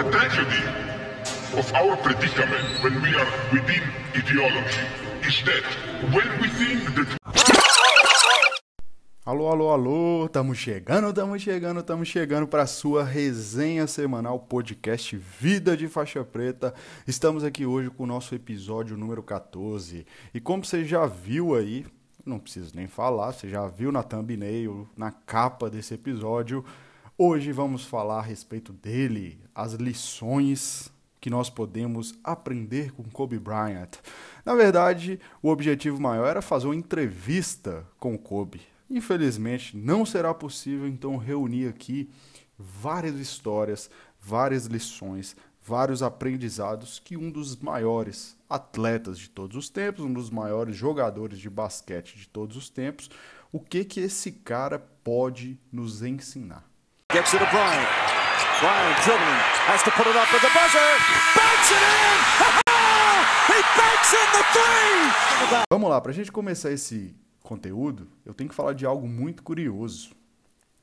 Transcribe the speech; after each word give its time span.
The 0.00 0.10
tragedy 0.12 0.64
of 1.58 1.74
our 1.74 1.94
predicament 1.98 2.82
when 2.82 3.02
we 3.02 3.14
are 3.14 3.30
within 3.52 3.82
ideology 4.16 4.80
is 5.28 5.42
that 5.44 5.62
when 6.14 6.26
we 6.40 6.48
think 6.48 6.94
that 6.94 7.18
Alô, 9.26 9.48
alô, 9.48 9.70
alô, 9.70 10.28
tamo 10.30 10.54
chegando, 10.54 11.12
tamo 11.12 11.38
chegando, 11.38 11.82
tamo 11.82 12.02
chegando 12.06 12.48
para 12.48 12.66
sua 12.66 13.04
resenha 13.04 13.86
semanal 13.86 14.40
podcast 14.40 15.14
Vida 15.18 15.76
de 15.76 15.86
Faixa 15.86 16.24
Preta. 16.24 16.72
Estamos 17.06 17.44
aqui 17.44 17.66
hoje 17.66 17.90
com 17.90 18.04
o 18.04 18.06
nosso 18.06 18.34
episódio 18.34 18.96
número 18.96 19.22
14. 19.22 20.06
E 20.32 20.40
como 20.40 20.64
você 20.64 20.82
já 20.82 21.04
viu 21.04 21.54
aí, 21.54 21.84
não 22.24 22.38
preciso 22.38 22.74
nem 22.74 22.88
falar, 22.88 23.32
você 23.32 23.50
já 23.50 23.68
viu 23.68 23.92
na 23.92 24.02
thumbnail, 24.02 24.88
na 24.96 25.12
capa 25.12 25.68
desse 25.68 25.92
episódio, 25.92 26.64
hoje 27.22 27.52
vamos 27.52 27.84
falar 27.84 28.20
a 28.20 28.22
respeito 28.22 28.72
dele, 28.72 29.38
as 29.54 29.74
lições 29.74 30.90
que 31.20 31.28
nós 31.28 31.50
podemos 31.50 32.14
aprender 32.24 32.92
com 32.92 33.02
Kobe 33.02 33.38
Bryant. 33.38 33.90
Na 34.42 34.54
verdade, 34.54 35.20
o 35.42 35.50
objetivo 35.50 36.00
maior 36.00 36.28
era 36.28 36.40
fazer 36.40 36.64
uma 36.68 36.74
entrevista 36.74 37.86
com 37.98 38.16
Kobe. 38.16 38.62
Infelizmente, 38.88 39.76
não 39.76 40.06
será 40.06 40.32
possível 40.32 40.88
então 40.88 41.18
reunir 41.18 41.68
aqui 41.68 42.08
várias 42.58 43.16
histórias, 43.16 43.90
várias 44.18 44.64
lições, 44.64 45.36
vários 45.60 46.02
aprendizados 46.02 46.98
que 46.98 47.18
um 47.18 47.30
dos 47.30 47.54
maiores 47.56 48.34
atletas 48.48 49.18
de 49.18 49.28
todos 49.28 49.58
os 49.58 49.68
tempos, 49.68 50.06
um 50.06 50.12
dos 50.14 50.30
maiores 50.30 50.74
jogadores 50.74 51.38
de 51.38 51.50
basquete 51.50 52.16
de 52.16 52.26
todos 52.26 52.56
os 52.56 52.70
tempos, 52.70 53.10
o 53.52 53.60
que 53.60 53.84
que 53.84 54.00
esse 54.00 54.32
cara 54.32 54.78
pode 55.04 55.60
nos 55.70 56.02
ensinar. 56.02 56.69
Gets 57.12 57.34
it 57.34 57.40
to 57.40 57.50
Bryant. 57.50 57.88
Bryant 58.60 58.96
dribbling. 59.02 59.42
Has 59.66 59.82
to 59.82 59.90
put 59.90 60.06
it 60.06 60.14
up 60.14 60.30
with 60.32 60.42
the 60.42 60.52
buzzer. 60.54 60.90
Banks 61.34 61.70
it 61.74 61.82
in! 61.82 62.18
He 63.50 63.58
banks 63.74 64.12
in 64.14 64.28
the 64.30 64.44
three! 64.54 65.64
Vamos 65.72 65.90
lá, 65.90 66.00
para 66.00 66.12
a 66.12 66.14
gente 66.14 66.30
começar 66.30 66.70
esse 66.70 67.16
conteúdo, 67.42 68.06
eu 68.24 68.32
tenho 68.32 68.48
que 68.48 68.54
falar 68.54 68.74
de 68.74 68.86
algo 68.86 69.08
muito 69.08 69.42
curioso. 69.42 70.12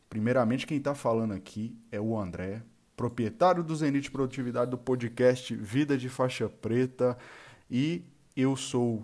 Primeiramente, 0.09 0.67
quem 0.67 0.79
está 0.79 0.93
falando 0.93 1.33
aqui 1.33 1.77
é 1.89 2.01
o 2.01 2.19
André, 2.19 2.61
proprietário 2.97 3.63
do 3.63 3.73
Zenit 3.73 4.11
Produtividade 4.11 4.69
do 4.69 4.77
podcast 4.77 5.55
Vida 5.55 5.97
de 5.97 6.09
Faixa 6.09 6.49
Preta, 6.49 7.17
e 7.71 8.03
eu 8.35 8.57
sou 8.57 9.01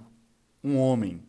um 0.61 0.77
homem 0.77 1.23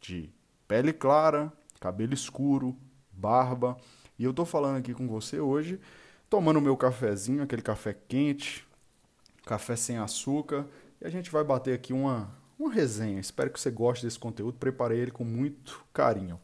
de 0.00 0.30
pele 0.68 0.92
clara, 0.92 1.52
cabelo 1.80 2.14
escuro, 2.14 2.76
barba, 3.10 3.76
e 4.18 4.24
eu 4.24 4.30
estou 4.30 4.44
falando 4.44 4.78
aqui 4.78 4.94
com 4.94 5.06
você 5.08 5.40
hoje, 5.40 5.80
tomando 6.28 6.60
meu 6.60 6.76
cafezinho, 6.76 7.42
aquele 7.42 7.62
café 7.62 7.96
quente, 8.08 8.66
café 9.44 9.76
sem 9.76 9.98
açúcar, 9.98 10.66
e 11.00 11.06
a 11.06 11.10
gente 11.10 11.30
vai 11.30 11.44
bater 11.44 11.74
aqui 11.74 11.92
uma, 11.92 12.30
uma 12.58 12.72
resenha. 12.72 13.18
Espero 13.20 13.50
que 13.50 13.60
você 13.60 13.70
goste 13.70 14.04
desse 14.04 14.18
conteúdo. 14.18 14.58
Preparei 14.58 14.98
ele 14.98 15.10
com 15.10 15.24
muito 15.24 15.84
carinho. 15.92 16.40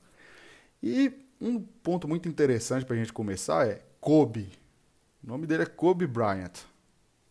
E 0.83 1.13
um 1.41 1.61
ponto 1.61 2.09
muito 2.09 2.29
interessante 2.29 2.85
para 2.85 2.97
a 2.97 2.99
gente 2.99 3.13
começar 3.13 3.67
é 3.67 3.83
Kobe. 4.01 4.51
O 5.23 5.29
nome 5.29 5.47
dele 5.47 5.63
é 5.63 5.67
Kobe 5.67 6.07
Bryant. 6.07 6.65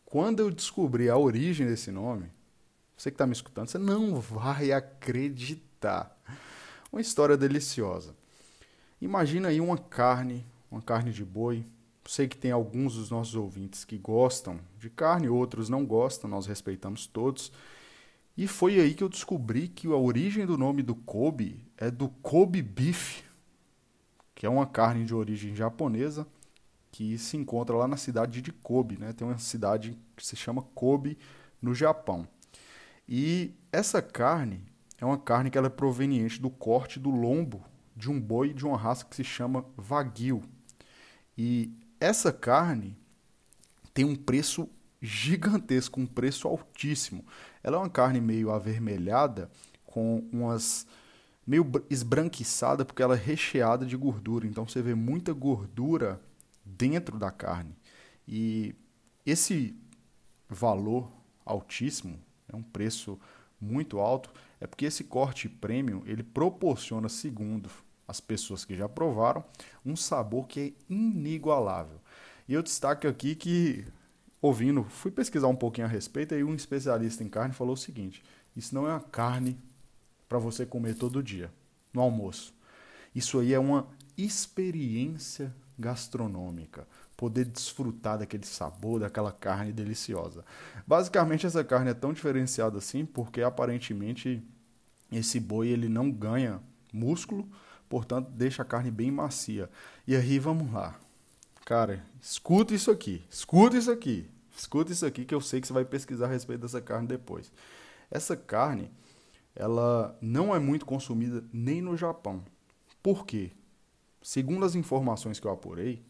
Quando 0.05 0.39
eu 0.39 0.49
descobri 0.49 1.09
a 1.09 1.17
origem 1.17 1.67
desse 1.67 1.91
nome, 1.91 2.31
você 2.95 3.11
que 3.11 3.15
está 3.15 3.27
me 3.27 3.33
escutando, 3.33 3.67
você 3.67 3.77
não 3.77 4.19
vai 4.19 4.71
acreditar. 4.71 6.17
Uma 6.91 7.01
história 7.01 7.37
deliciosa. 7.37 8.15
Imagina 8.99 9.49
aí 9.49 9.61
uma 9.61 9.77
carne, 9.77 10.45
uma 10.71 10.81
carne 10.81 11.11
de 11.11 11.23
boi. 11.23 11.65
Sei 12.05 12.27
que 12.27 12.37
tem 12.37 12.51
alguns 12.51 12.95
dos 12.95 13.11
nossos 13.11 13.35
ouvintes 13.35 13.85
que 13.85 13.97
gostam 13.97 14.59
de 14.79 14.89
carne, 14.89 15.29
outros 15.29 15.69
não 15.69 15.85
gostam, 15.85 16.29
nós 16.29 16.47
respeitamos 16.47 17.05
todos. 17.05 17.51
E 18.35 18.47
foi 18.47 18.79
aí 18.79 18.93
que 18.93 19.03
eu 19.03 19.09
descobri 19.09 19.67
que 19.67 19.87
a 19.87 19.95
origem 19.95 20.45
do 20.45 20.57
nome 20.57 20.81
do 20.81 20.95
Kobe 20.95 21.63
é 21.77 21.91
do 21.91 22.07
Kobe 22.09 22.61
Beef, 22.61 23.23
que 24.33 24.45
é 24.45 24.49
uma 24.49 24.65
carne 24.65 25.05
de 25.05 25.13
origem 25.13 25.55
japonesa 25.55 26.25
que 26.91 27.17
se 27.17 27.37
encontra 27.37 27.75
lá 27.75 27.87
na 27.87 27.97
cidade 27.97 28.41
de 28.41 28.51
Kobe, 28.51 28.97
né? 28.97 29.13
Tem 29.13 29.27
uma 29.27 29.37
cidade 29.37 29.97
que 30.15 30.25
se 30.25 30.35
chama 30.35 30.63
Kobe 30.73 31.17
no 31.61 31.75
Japão. 31.75 32.27
E 33.07 33.53
essa 33.71 34.01
carne 34.01 34.63
é 34.99 35.05
uma 35.05 35.17
carne 35.17 35.51
que 35.51 35.57
ela 35.57 35.67
é 35.67 35.71
proveniente 35.71 36.41
do 36.41 36.49
corte 36.49 36.99
do 36.99 37.11
lombo 37.11 37.63
de 37.97 38.11
um 38.11 38.21
boi 38.21 38.53
de 38.53 38.63
uma 38.63 38.77
raça 38.77 39.03
que 39.03 39.15
se 39.15 39.23
chama 39.23 39.65
Wagyu. 39.75 40.43
E 41.35 41.73
essa 41.99 42.31
carne 42.31 42.95
tem 43.91 44.05
um 44.05 44.15
preço 44.15 44.69
gigantesco, 45.01 45.99
um 45.99 46.05
preço 46.05 46.47
altíssimo. 46.47 47.25
Ela 47.63 47.77
é 47.77 47.79
uma 47.79 47.89
carne 47.89 48.21
meio 48.21 48.51
avermelhada, 48.51 49.49
com 49.83 50.23
umas 50.31 50.85
meio 51.45 51.65
esbranquiçada, 51.89 52.85
porque 52.85 53.01
ela 53.01 53.15
é 53.15 53.17
recheada 53.17 53.85
de 53.85 53.97
gordura. 53.97 54.45
Então 54.45 54.67
você 54.67 54.81
vê 54.81 54.93
muita 54.93 55.33
gordura 55.33 56.21
dentro 56.63 57.17
da 57.17 57.31
carne. 57.31 57.75
E 58.27 58.75
esse 59.25 59.75
valor 60.47 61.11
altíssimo, 61.43 62.19
é 62.47 62.55
um 62.55 62.61
preço 62.61 63.19
muito 63.59 63.99
alto, 63.99 64.31
é 64.59 64.67
porque 64.67 64.85
esse 64.85 65.03
corte 65.03 65.49
premium 65.49 66.03
ele 66.05 66.21
proporciona, 66.21 67.09
segundo 67.09 67.69
as 68.07 68.19
pessoas 68.19 68.63
que 68.63 68.75
já 68.75 68.87
provaram, 68.87 69.43
um 69.85 69.95
sabor 69.95 70.47
que 70.47 70.75
é 70.89 70.93
inigualável. 70.93 71.99
E 72.47 72.53
eu 72.53 72.63
destaco 72.63 73.07
aqui 73.07 73.35
que 73.35 73.85
ouvindo, 74.41 74.83
fui 74.83 75.11
pesquisar 75.11 75.47
um 75.47 75.55
pouquinho 75.55 75.87
a 75.87 75.89
respeito 75.89 76.33
e 76.33 76.43
um 76.43 76.55
especialista 76.55 77.23
em 77.23 77.29
carne 77.29 77.53
falou 77.53 77.73
o 77.73 77.77
seguinte: 77.77 78.23
isso 78.55 78.73
não 78.73 78.87
é 78.87 78.91
uma 78.91 79.01
carne 79.01 79.57
para 80.27 80.37
você 80.37 80.65
comer 80.65 80.95
todo 80.95 81.23
dia, 81.23 81.51
no 81.93 82.01
almoço. 82.01 82.53
Isso 83.13 83.39
aí 83.39 83.53
é 83.53 83.59
uma 83.59 83.87
experiência 84.17 85.53
gastronômica, 85.77 86.87
poder 87.15 87.45
desfrutar 87.45 88.17
daquele 88.17 88.45
sabor, 88.45 88.99
daquela 88.99 89.31
carne 89.31 89.71
deliciosa. 89.71 90.43
Basicamente 90.85 91.45
essa 91.45 91.63
carne 91.63 91.91
é 91.91 91.93
tão 91.93 92.13
diferenciada 92.13 92.77
assim 92.77 93.05
porque 93.05 93.41
aparentemente 93.41 94.43
esse 95.11 95.39
boi 95.39 95.67
ele 95.67 95.87
não 95.87 96.11
ganha 96.11 96.59
músculo, 96.91 97.47
portanto 97.89 98.29
deixa 98.29 98.61
a 98.61 98.65
carne 98.65 98.91
bem 98.91 99.11
macia. 99.11 99.69
E 100.05 100.15
aí 100.15 100.39
vamos 100.39 100.71
lá. 100.71 100.99
Cara, 101.65 102.05
escuta 102.21 102.73
isso 102.73 102.89
aqui, 102.89 103.23
escuta 103.29 103.77
isso 103.77 103.91
aqui, 103.91 104.29
escuta 104.55 104.91
isso 104.91 105.05
aqui 105.05 105.25
que 105.25 105.35
eu 105.35 105.41
sei 105.41 105.59
que 105.59 105.67
você 105.67 105.73
vai 105.73 105.83
pesquisar 105.83 106.25
a 106.25 106.29
respeito 106.29 106.61
dessa 106.61 106.81
carne 106.81 107.07
depois. 107.07 107.51
Essa 108.09 108.37
carne, 108.37 108.89
ela 109.53 110.17
não 110.21 110.55
é 110.55 110.59
muito 110.59 110.85
consumida 110.85 111.43
nem 111.51 111.81
no 111.81 111.97
Japão. 111.97 112.43
Por 113.03 113.25
quê? 113.25 113.51
Segundo 114.21 114.65
as 114.65 114.75
informações 114.75 115.39
que 115.39 115.47
eu 115.47 115.51
apurei, 115.51 116.01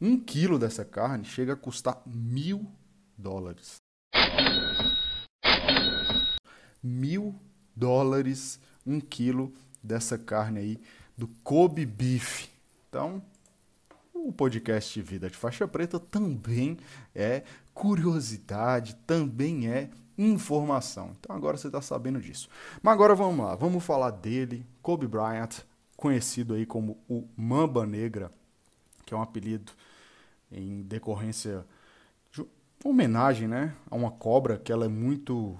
um 0.00 0.18
quilo 0.18 0.58
dessa 0.58 0.84
carne 0.84 1.24
chega 1.24 1.54
a 1.54 1.56
custar 1.56 2.02
mil 2.06 2.66
dólares. 3.16 3.76
Mil 6.82 7.34
dólares 7.74 8.60
um 8.86 9.00
quilo 9.00 9.52
dessa 9.82 10.18
carne 10.18 10.58
aí 10.58 10.80
do 11.22 11.28
Kobe 11.44 11.86
Beef. 11.86 12.48
Então, 12.88 13.22
o 14.12 14.32
podcast 14.32 15.00
Vida 15.00 15.30
de 15.30 15.36
Faixa 15.36 15.68
Preta 15.68 16.00
também 16.00 16.76
é 17.14 17.44
curiosidade, 17.72 18.96
também 19.06 19.68
é 19.68 19.88
informação. 20.18 21.12
Então 21.20 21.36
agora 21.36 21.56
você 21.56 21.68
está 21.68 21.80
sabendo 21.80 22.20
disso. 22.20 22.48
Mas 22.82 22.94
agora 22.94 23.14
vamos 23.14 23.46
lá, 23.46 23.54
vamos 23.54 23.84
falar 23.84 24.10
dele, 24.10 24.66
Kobe 24.82 25.06
Bryant, 25.06 25.60
conhecido 25.96 26.54
aí 26.54 26.66
como 26.66 26.98
o 27.08 27.24
Mamba 27.36 27.86
Negra, 27.86 28.32
que 29.06 29.14
é 29.14 29.16
um 29.16 29.22
apelido 29.22 29.70
em 30.50 30.82
decorrência 30.82 31.64
de 32.32 32.44
homenagem, 32.84 33.46
né, 33.46 33.76
a 33.88 33.94
uma 33.94 34.10
cobra 34.10 34.58
que 34.58 34.72
ela 34.72 34.86
é 34.86 34.88
muito 34.88 35.56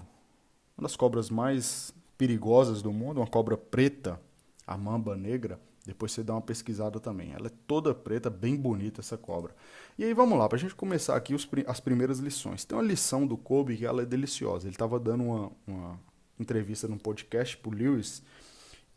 uma 0.77 0.81
das 0.89 0.97
cobras 0.97 1.29
mais 1.29 1.93
perigosas 2.17 2.81
do 2.81 2.91
mundo, 2.91 3.21
uma 3.21 3.27
cobra 3.27 3.55
preta, 3.55 4.19
a 4.65 4.77
Mamba 4.77 5.15
Negra. 5.15 5.59
Depois 5.85 6.13
você 6.13 6.23
dá 6.23 6.33
uma 6.33 6.41
pesquisada 6.41 6.99
também. 6.99 7.33
Ela 7.33 7.47
é 7.47 7.51
toda 7.67 7.93
preta, 7.93 8.29
bem 8.29 8.55
bonita 8.55 9.01
essa 9.01 9.17
cobra. 9.17 9.53
E 9.97 10.03
aí 10.03 10.13
vamos 10.13 10.39
lá, 10.39 10.47
para 10.47 10.57
a 10.57 10.59
gente 10.59 10.75
começar 10.75 11.15
aqui 11.15 11.35
os, 11.35 11.47
as 11.67 11.79
primeiras 11.79 12.19
lições. 12.19 12.63
Tem 12.63 12.77
uma 12.77 12.83
lição 12.83 13.27
do 13.27 13.37
Kobe 13.37 13.75
que 13.75 13.85
ela 13.85 14.01
é 14.01 14.05
deliciosa. 14.05 14.65
Ele 14.65 14.75
estava 14.75 14.97
dando 14.99 15.23
uma, 15.25 15.51
uma 15.67 15.99
entrevista 16.39 16.87
num 16.87 16.97
podcast 16.97 17.57
pro 17.57 17.71
Lewis 17.71 18.23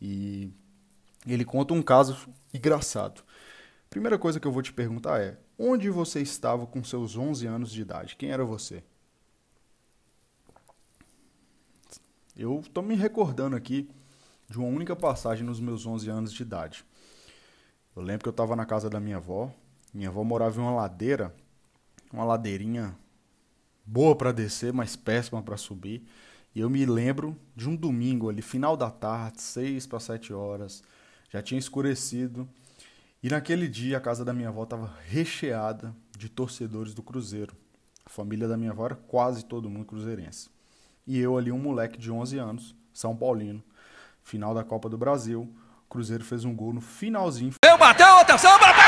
e 0.01 0.49
ele 1.25 1.43
conta 1.43 1.73
um 1.73 1.81
caso 1.81 2.29
engraçado. 2.53 3.21
Primeira 3.89 4.17
coisa 4.17 4.39
que 4.39 4.47
eu 4.47 4.51
vou 4.51 4.61
te 4.61 4.71
perguntar 4.71 5.19
é: 5.21 5.37
onde 5.57 5.89
você 5.89 6.21
estava 6.21 6.65
com 6.65 6.83
seus 6.83 7.17
11 7.17 7.47
anos 7.47 7.71
de 7.71 7.81
idade? 7.81 8.15
Quem 8.15 8.31
era 8.31 8.45
você? 8.45 8.83
Eu 12.35 12.59
estou 12.59 12.83
me 12.83 12.95
recordando 12.95 13.55
aqui 13.55 13.89
de 14.49 14.57
uma 14.57 14.67
única 14.67 14.95
passagem 14.95 15.45
nos 15.45 15.59
meus 15.59 15.85
11 15.85 16.09
anos 16.09 16.33
de 16.33 16.41
idade. 16.41 16.85
Eu 17.95 18.01
lembro 18.01 18.23
que 18.23 18.29
eu 18.29 18.31
estava 18.31 18.55
na 18.55 18.65
casa 18.65 18.89
da 18.89 18.99
minha 18.99 19.17
avó. 19.17 19.51
Minha 19.93 20.09
avó 20.09 20.23
morava 20.23 20.57
em 20.57 20.63
uma 20.63 20.71
ladeira, 20.71 21.35
uma 22.13 22.23
ladeirinha 22.23 22.95
boa 23.85 24.15
para 24.15 24.31
descer, 24.31 24.71
mas 24.71 24.95
péssima 24.95 25.41
para 25.41 25.57
subir. 25.57 26.07
E 26.53 26.59
eu 26.59 26.69
me 26.69 26.85
lembro 26.85 27.37
de 27.55 27.67
um 27.69 27.75
domingo 27.75 28.29
ali, 28.29 28.41
final 28.41 28.77
da 28.77 28.89
tarde, 28.89 29.41
6 29.41 29.85
para 29.87 29.99
7 29.99 30.33
horas, 30.33 30.83
já 31.29 31.41
tinha 31.41 31.59
escurecido. 31.59 32.47
E 33.21 33.29
naquele 33.29 33.67
dia 33.67 33.97
a 33.97 34.01
casa 34.01 34.23
da 34.23 34.33
minha 34.33 34.49
avó 34.49 34.63
estava 34.63 34.93
recheada 35.05 35.95
de 36.17 36.29
torcedores 36.29 36.93
do 36.93 37.03
Cruzeiro. 37.03 37.55
A 38.05 38.09
família 38.09 38.47
da 38.47 38.55
minha 38.55 38.71
avó 38.71 38.85
era 38.85 38.95
quase 38.95 39.43
todo 39.43 39.69
mundo 39.69 39.85
cruzeirense. 39.85 40.49
E 41.05 41.19
eu 41.19 41.37
ali, 41.37 41.51
um 41.51 41.59
moleque 41.59 41.97
de 41.97 42.11
11 42.11 42.37
anos, 42.37 42.75
São 42.93 43.15
Paulino, 43.15 43.63
final 44.27 44.53
da 44.53 44.61
Copa 44.61 44.89
do 44.89 44.97
Brasil, 44.97 45.49
o 45.85 45.89
Cruzeiro 45.89 46.23
fez 46.23 46.43
um 46.43 46.53
gol 46.53 46.73
no 46.73 46.81
finalzinho. 46.81 47.53
Eu 47.63 47.77
bateu, 47.77 48.05
atenção, 48.17 48.59
bateu! 48.59 48.83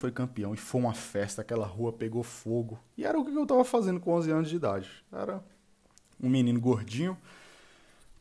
Foi 0.00 0.10
campeão 0.10 0.54
e 0.54 0.56
foi 0.56 0.80
uma 0.80 0.94
festa, 0.94 1.42
aquela 1.42 1.66
rua 1.66 1.92
pegou 1.92 2.22
fogo. 2.22 2.80
E 2.96 3.04
era 3.04 3.18
o 3.18 3.24
que 3.24 3.34
eu 3.34 3.46
tava 3.46 3.64
fazendo 3.64 4.00
com 4.00 4.12
11 4.12 4.30
anos 4.30 4.48
de 4.48 4.56
idade. 4.56 4.88
Era 5.12 5.44
um 6.18 6.30
menino 6.30 6.58
gordinho, 6.58 7.18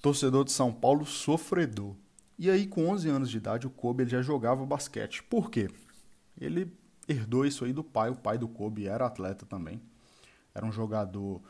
torcedor 0.01 0.44
de 0.44 0.51
São 0.51 0.74
Paulo, 0.74 1.06
sofredor. 1.06 1.95
E 2.38 2.50
aí, 2.50 2.68
com 2.68 2.89
11 2.89 3.09
anos 3.09 3.30
de 3.30 3.38
idade, 3.38 3.65
o 3.65 3.69
Kobe 3.69 4.04
ele 4.04 4.09
já 4.09 4.21
jogava 4.21 4.65
basquete. 4.65 5.24
Por 5.24 5.50
quê? 5.50 5.69
Ele 6.39 6.69
herdou 7.07 7.45
isso 7.45 7.63
aí 7.63 7.71
do 7.71 7.83
pai. 7.83 8.09
O 8.09 8.15
pai 8.15 8.38
do 8.38 8.48
Kobe 8.48 8.88
era 8.88 9.06
atleta 9.06 9.45
também. 9.45 9.81
Era 10.54 10.65
um 10.65 10.71
jogador 10.71 11.42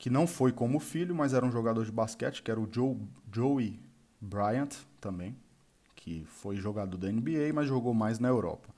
que 0.00 0.08
não 0.08 0.26
foi 0.26 0.50
como 0.50 0.80
filho, 0.80 1.14
mas 1.14 1.34
era 1.34 1.44
um 1.44 1.52
jogador 1.52 1.84
de 1.84 1.92
basquete, 1.92 2.42
que 2.42 2.50
era 2.50 2.58
o 2.58 2.66
Joe, 2.72 2.96
Joey 3.30 3.78
Bryant 4.18 4.70
também, 4.98 5.36
que 5.94 6.24
foi 6.24 6.56
jogador 6.56 6.96
da 6.96 7.12
NBA, 7.12 7.52
mas 7.52 7.68
jogou 7.68 7.92
mais 7.92 8.18
na 8.18 8.26
Europa. 8.26 8.70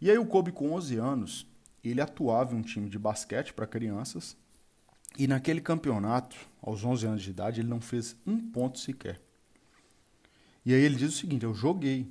E 0.00 0.08
aí 0.08 0.16
o 0.16 0.24
Kobe, 0.24 0.52
com 0.52 0.72
11 0.72 0.96
anos, 0.96 1.46
ele 1.82 2.00
atuava 2.00 2.54
em 2.54 2.58
um 2.58 2.62
time 2.62 2.88
de 2.88 3.00
basquete 3.00 3.52
para 3.52 3.66
crianças, 3.66 4.36
e 5.18 5.26
naquele 5.26 5.60
campeonato, 5.60 6.36
aos 6.62 6.84
11 6.84 7.04
anos 7.04 7.22
de 7.22 7.30
idade, 7.30 7.60
ele 7.60 7.68
não 7.68 7.80
fez 7.80 8.14
um 8.24 8.38
ponto 8.38 8.78
sequer. 8.78 9.20
E 10.64 10.72
aí 10.72 10.80
ele 10.80 10.94
diz 10.94 11.14
o 11.14 11.18
seguinte: 11.18 11.44
eu 11.44 11.52
joguei. 11.52 12.08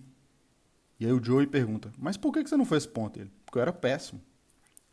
E 0.99 1.05
aí 1.05 1.13
o 1.13 1.23
Joey 1.23 1.47
pergunta: 1.47 1.93
mas 1.97 2.17
por 2.17 2.33
que 2.33 2.45
você 2.45 2.57
não 2.57 2.65
fez 2.65 2.85
ponto? 2.85 3.17
Ele: 3.17 3.31
porque 3.45 3.57
eu 3.57 3.61
era 3.61 3.71
péssimo. 3.71 4.19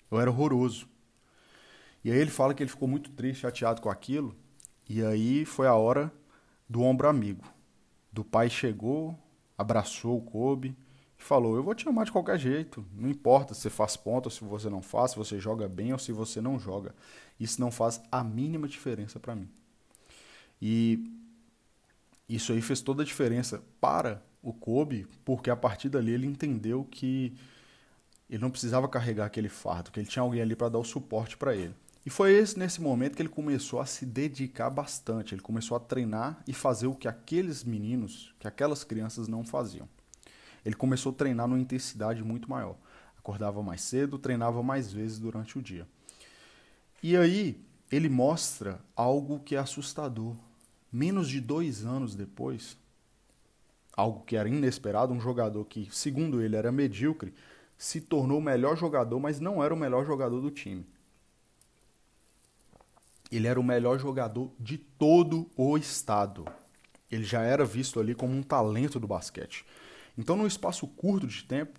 Eu 0.09 0.21
era 0.21 0.31
horroroso. 0.31 0.87
E 2.07 2.13
aí 2.13 2.19
ele 2.19 2.31
fala 2.31 2.55
que 2.55 2.63
ele 2.63 2.71
ficou 2.71 2.87
muito 2.87 3.11
triste, 3.11 3.41
chateado 3.41 3.83
com 3.83 3.91
aquilo. 3.91 4.33
E 4.89 5.03
aí 5.05 5.45
foi 5.45 5.67
a 5.67 5.75
hora 5.75 6.13
do 6.69 6.81
ombro 6.81 7.09
amigo. 7.09 7.43
Do 8.13 8.23
pai 8.23 8.49
chegou, 8.49 9.19
abraçou 9.59 10.17
o 10.17 10.23
Kobe 10.23 10.77
e 11.19 11.21
falou: 11.21 11.57
Eu 11.57 11.65
vou 11.65 11.75
te 11.75 11.89
amar 11.89 12.05
de 12.05 12.13
qualquer 12.13 12.39
jeito. 12.39 12.87
Não 12.95 13.11
importa 13.11 13.55
se 13.55 13.63
você 13.63 13.71
faz 13.71 13.97
ponto 13.97 14.27
ou 14.27 14.31
se 14.31 14.45
você 14.45 14.71
não 14.71 14.81
faz, 14.81 15.11
se 15.11 15.17
você 15.17 15.41
joga 15.41 15.69
bem 15.69 15.93
ou 15.93 15.99
se 15.99 16.13
você 16.13 16.41
não 16.41 16.61
joga. 16.61 16.95
Isso 17.41 17.61
não 17.61 17.73
faz 17.73 18.01
a 18.13 18.23
mínima 18.23 18.69
diferença 18.69 19.19
para 19.19 19.35
mim. 19.35 19.49
E 20.63 21.13
isso 22.29 22.53
aí 22.53 22.63
fez 22.63 22.81
toda 22.81 23.03
a 23.03 23.05
diferença 23.05 23.65
para 23.81 24.23
o 24.41 24.53
Kobe, 24.53 25.09
porque 25.25 25.51
a 25.51 25.57
partir 25.57 25.89
dali 25.89 26.13
ele 26.13 26.29
entendeu 26.29 26.85
que 26.85 27.37
ele 28.31 28.41
não 28.41 28.51
precisava 28.53 28.89
carregar 28.89 29.27
aquele 29.27 29.49
fardo, 29.49 29.91
que 29.91 29.99
ele 29.99 30.07
tinha 30.07 30.23
alguém 30.23 30.41
ali 30.41 30.55
para 30.55 30.69
dar 30.69 30.79
o 30.79 30.85
suporte 30.85 31.37
para 31.37 31.53
ele. 31.53 31.75
E 32.07 32.11
foi 32.11 32.35
esse, 32.35 32.57
nesse 32.57 32.81
momento 32.81 33.17
que 33.17 33.23
ele 33.23 33.29
começou 33.29 33.81
a 33.81 33.85
se 33.85 34.07
dedicar 34.07 34.71
bastante, 34.71 35.35
ele 35.35 35.43
começou 35.43 35.77
a 35.77 35.81
treinar 35.81 36.41
e 36.47 36.53
fazer 36.53 36.87
o 36.87 36.95
que 36.95 37.09
aqueles 37.09 37.65
meninos, 37.65 38.33
que 38.39 38.47
aquelas 38.47 38.85
crianças 38.85 39.27
não 39.27 39.45
faziam. 39.45 39.89
Ele 40.65 40.77
começou 40.77 41.11
a 41.11 41.15
treinar 41.17 41.49
numa 41.49 41.59
intensidade 41.59 42.23
muito 42.23 42.49
maior. 42.49 42.77
Acordava 43.19 43.61
mais 43.61 43.81
cedo, 43.81 44.21
treinava 44.21 44.63
mais 44.63 44.93
vezes 44.93 45.19
durante 45.19 45.59
o 45.59 45.63
dia. 45.63 45.85
E 47.03 47.17
aí 47.17 47.61
ele 47.91 48.09
mostra 48.09 48.81
algo 48.95 49.41
que 49.41 49.57
é 49.57 49.59
assustador 49.59 50.37
menos 50.93 51.29
de 51.29 51.41
dois 51.41 51.85
anos 51.85 52.15
depois, 52.15 52.79
algo 53.97 54.23
que 54.25 54.37
era 54.37 54.49
inesperado, 54.49 55.13
um 55.13 55.21
jogador 55.21 55.65
que, 55.65 55.89
segundo 55.91 56.41
ele, 56.41 56.55
era 56.55 56.71
medíocre, 56.71 57.35
se 57.77 58.01
tornou 58.01 58.39
o 58.39 58.43
melhor 58.43 58.77
jogador, 58.77 59.19
mas 59.19 59.41
não 59.41 59.63
era 59.63 59.75
o 59.75 59.77
melhor 59.77 60.07
jogador 60.07 60.41
do 60.41 60.53
time. 60.53 60.87
Ele 63.31 63.47
era 63.47 63.59
o 63.59 63.65
melhor 63.65 63.99
jogador 63.99 64.53
de 64.59 64.79
todo 64.79 65.51
o 65.57 65.77
estado. 65.77 66.47
Ele 67.11 67.25
já 67.25 67.43
era 67.43 67.65
visto 67.65 68.01
ali 68.01 68.15
como 68.15 68.35
um 68.35 68.43
talento 68.43 68.99
do 68.99 69.07
basquete. 69.07 69.65
Então, 70.17 70.37
num 70.37 70.47
espaço 70.47 70.87
curto 70.87 71.27
de 71.27 71.45
tempo, 71.45 71.79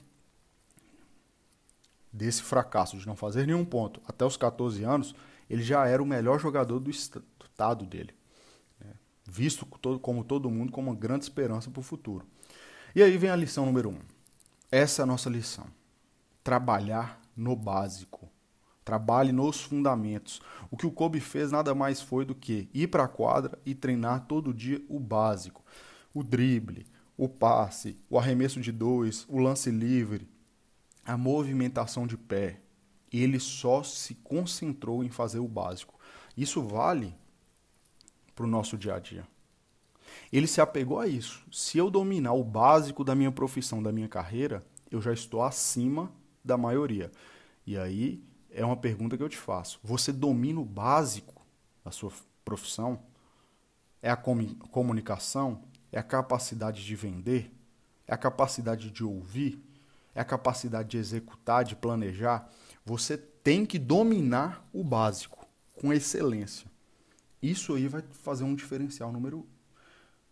desse 2.12 2.42
fracasso 2.42 2.98
de 2.98 3.08
não 3.08 3.16
fazer 3.16 3.46
nenhum 3.46 3.66
ponto 3.66 4.02
até 4.08 4.26
os 4.26 4.38
14 4.38 4.84
anos, 4.84 5.16
ele 5.50 5.64
já 5.64 5.88
era 5.88 6.02
o 6.02 6.06
melhor 6.06 6.40
jogador 6.40 6.80
do 6.80 6.90
estado 6.90 7.86
dele 7.86 8.18
visto 9.28 9.66
como 10.02 10.24
todo 10.24 10.50
mundo 10.50 10.72
como 10.72 10.90
uma 10.90 10.96
grande 10.96 11.26
esperança 11.26 11.70
para 11.70 11.80
o 11.80 11.84
futuro. 11.84 12.26
E 12.96 13.04
aí 13.04 13.18
vem 13.18 13.30
a 13.30 13.36
lição 13.36 13.66
número 13.66 13.90
um. 13.90 14.00
Essa 14.72 15.02
é 15.02 15.04
a 15.04 15.06
nossa 15.06 15.30
lição. 15.30 15.68
Trabalhar 16.44 17.22
no 17.36 17.56
básico. 17.56 18.27
Trabalhe 18.88 19.34
nos 19.34 19.60
fundamentos. 19.60 20.42
O 20.72 20.78
que 20.78 20.88
o 20.88 20.92
Kobe 20.92 21.19
fez 21.19 21.51
nada 21.51 21.75
mais 21.75 22.00
foi 22.00 22.24
do 22.24 22.34
que 22.34 22.69
ir 22.74 22.88
para 22.88 23.04
a 23.04 23.07
quadra 23.10 23.60
e 23.66 23.75
treinar 23.75 24.28
todo 24.28 24.54
dia 24.54 24.81
o 24.88 24.98
básico. 24.98 25.62
O 26.13 26.24
drible, 26.24 26.88
o 27.18 27.28
passe, 27.28 27.98
o 28.10 28.18
arremesso 28.18 28.62
de 28.62 28.72
dois, 28.72 29.25
o 29.28 29.39
lance 29.39 29.69
livre, 29.69 30.25
a 31.06 31.18
movimentação 31.18 32.07
de 32.07 32.16
pé. 32.16 32.62
Ele 33.12 33.42
só 33.42 33.84
se 33.84 34.16
concentrou 34.16 35.04
em 35.04 35.10
fazer 35.10 35.40
o 35.40 35.50
básico. 35.50 35.94
Isso 36.38 36.66
vale 36.66 37.13
para 38.33 38.45
o 38.45 38.50
nosso 38.50 38.78
dia 38.78 38.95
a 38.95 39.00
dia. 39.00 39.28
Ele 40.31 40.48
se 40.48 40.62
apegou 40.62 40.98
a 40.98 41.07
isso. 41.10 41.45
Se 41.51 41.78
eu 41.78 41.92
dominar 41.92 42.31
o 42.31 42.44
básico 42.44 43.04
da 43.04 43.13
minha 43.13 43.33
profissão, 43.33 43.83
da 43.83 43.92
minha 43.92 44.07
carreira, 44.07 44.66
eu 44.90 45.01
já 45.01 45.12
estou 45.12 45.44
acima 45.44 46.10
da 46.42 46.56
maioria. 46.56 47.12
E 47.66 47.78
aí 47.78 48.24
é 48.57 48.65
uma 48.65 48.75
pergunta 48.75 49.15
que 49.15 49.21
eu 49.21 49.30
te 49.30 49.38
faço. 49.38 49.80
Você 49.83 50.12
domina 50.12 50.59
o 50.59 50.65
básico 50.65 51.45
da 51.86 51.92
sua 51.92 52.12
profissão? 52.44 53.00
É 54.01 54.09
a 54.09 54.18
comunicação? 54.18 55.63
É 55.92 56.00
a 56.00 56.04
capacidade 56.04 56.83
de 56.83 56.95
vender? 56.95 57.54
É 58.07 58.15
a 58.15 58.18
capacidade 58.18 58.89
de 58.89 59.04
ouvir? 59.04 59.63
É 60.15 60.21
a 60.21 60.25
capacidade 60.25 60.89
de 60.89 60.98
executar, 60.98 61.64
de 61.64 61.76
planejar? 61.76 62.52
Você 62.83 63.16
tem 63.16 63.64
que 63.64 63.78
dominar 63.78 64.68
o 64.73 64.83
básico 64.83 65.47
com 65.76 65.94
excelência. 65.94 66.68
Isso 67.40 67.76
aí 67.76 67.87
vai 67.87 68.04
fazer 68.11 68.44
um 68.44 68.56
diferencial 68.56 69.11
número 69.11 69.47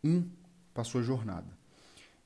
um 0.04 0.28
para 0.74 0.84
sua 0.84 1.04
jornada. 1.04 1.48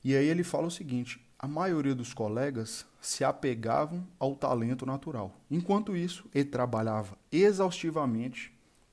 E 0.02 0.16
aí 0.16 0.26
ele 0.26 0.42
fala 0.42 0.66
o 0.66 0.70
seguinte: 0.70 1.20
a 1.42 1.48
maioria 1.48 1.94
dos 1.94 2.12
colegas 2.12 2.84
se 3.00 3.24
apegavam 3.24 4.06
ao 4.18 4.36
talento 4.36 4.84
natural. 4.84 5.34
Enquanto 5.50 5.96
isso, 5.96 6.28
ele 6.34 6.44
trabalhava 6.44 7.16
exaustivamente 7.32 8.52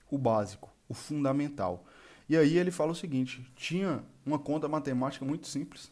o 0.10 0.18
básico, 0.18 0.72
o 0.88 0.94
fundamental. 0.94 1.84
E 2.30 2.38
aí 2.38 2.58
ele 2.58 2.72
fala 2.72 2.94
o 2.94 2.96
seguinte: 2.96 3.46
tinha 3.54 4.02
uma 4.26 4.40
conta 4.40 4.70
matemática 4.70 5.26
muito 5.26 5.46
simples. 5.46 5.92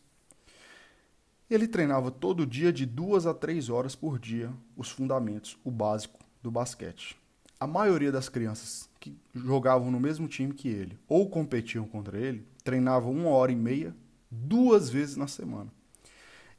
Ele 1.50 1.68
treinava 1.68 2.10
todo 2.10 2.48
dia 2.48 2.72
de 2.72 2.86
duas 2.86 3.26
a 3.26 3.34
três 3.34 3.70
horas 3.70 3.94
por 3.94 4.18
dia 4.18 4.50
os 4.78 4.90
fundamentos, 4.90 5.58
o 5.62 5.70
básico 5.70 6.20
do 6.42 6.50
basquete. 6.50 7.18
A 7.60 7.68
maioria 7.68 8.14
das 8.14 8.30
crianças 8.30 8.90
que 8.98 9.18
jogavam 9.34 9.92
no 9.92 10.00
mesmo 10.00 10.26
time 10.26 10.54
que 10.54 10.70
ele 10.70 10.98
ou 11.06 11.30
competiam 11.30 11.86
contra 11.86 12.18
ele 12.18 12.48
treinavam 12.64 13.12
uma 13.12 13.30
hora 13.30 13.52
e 13.52 13.56
meia 13.56 13.94
duas 14.32 14.90
vezes 14.90 15.18
na 15.18 15.28
semana. 15.28 15.75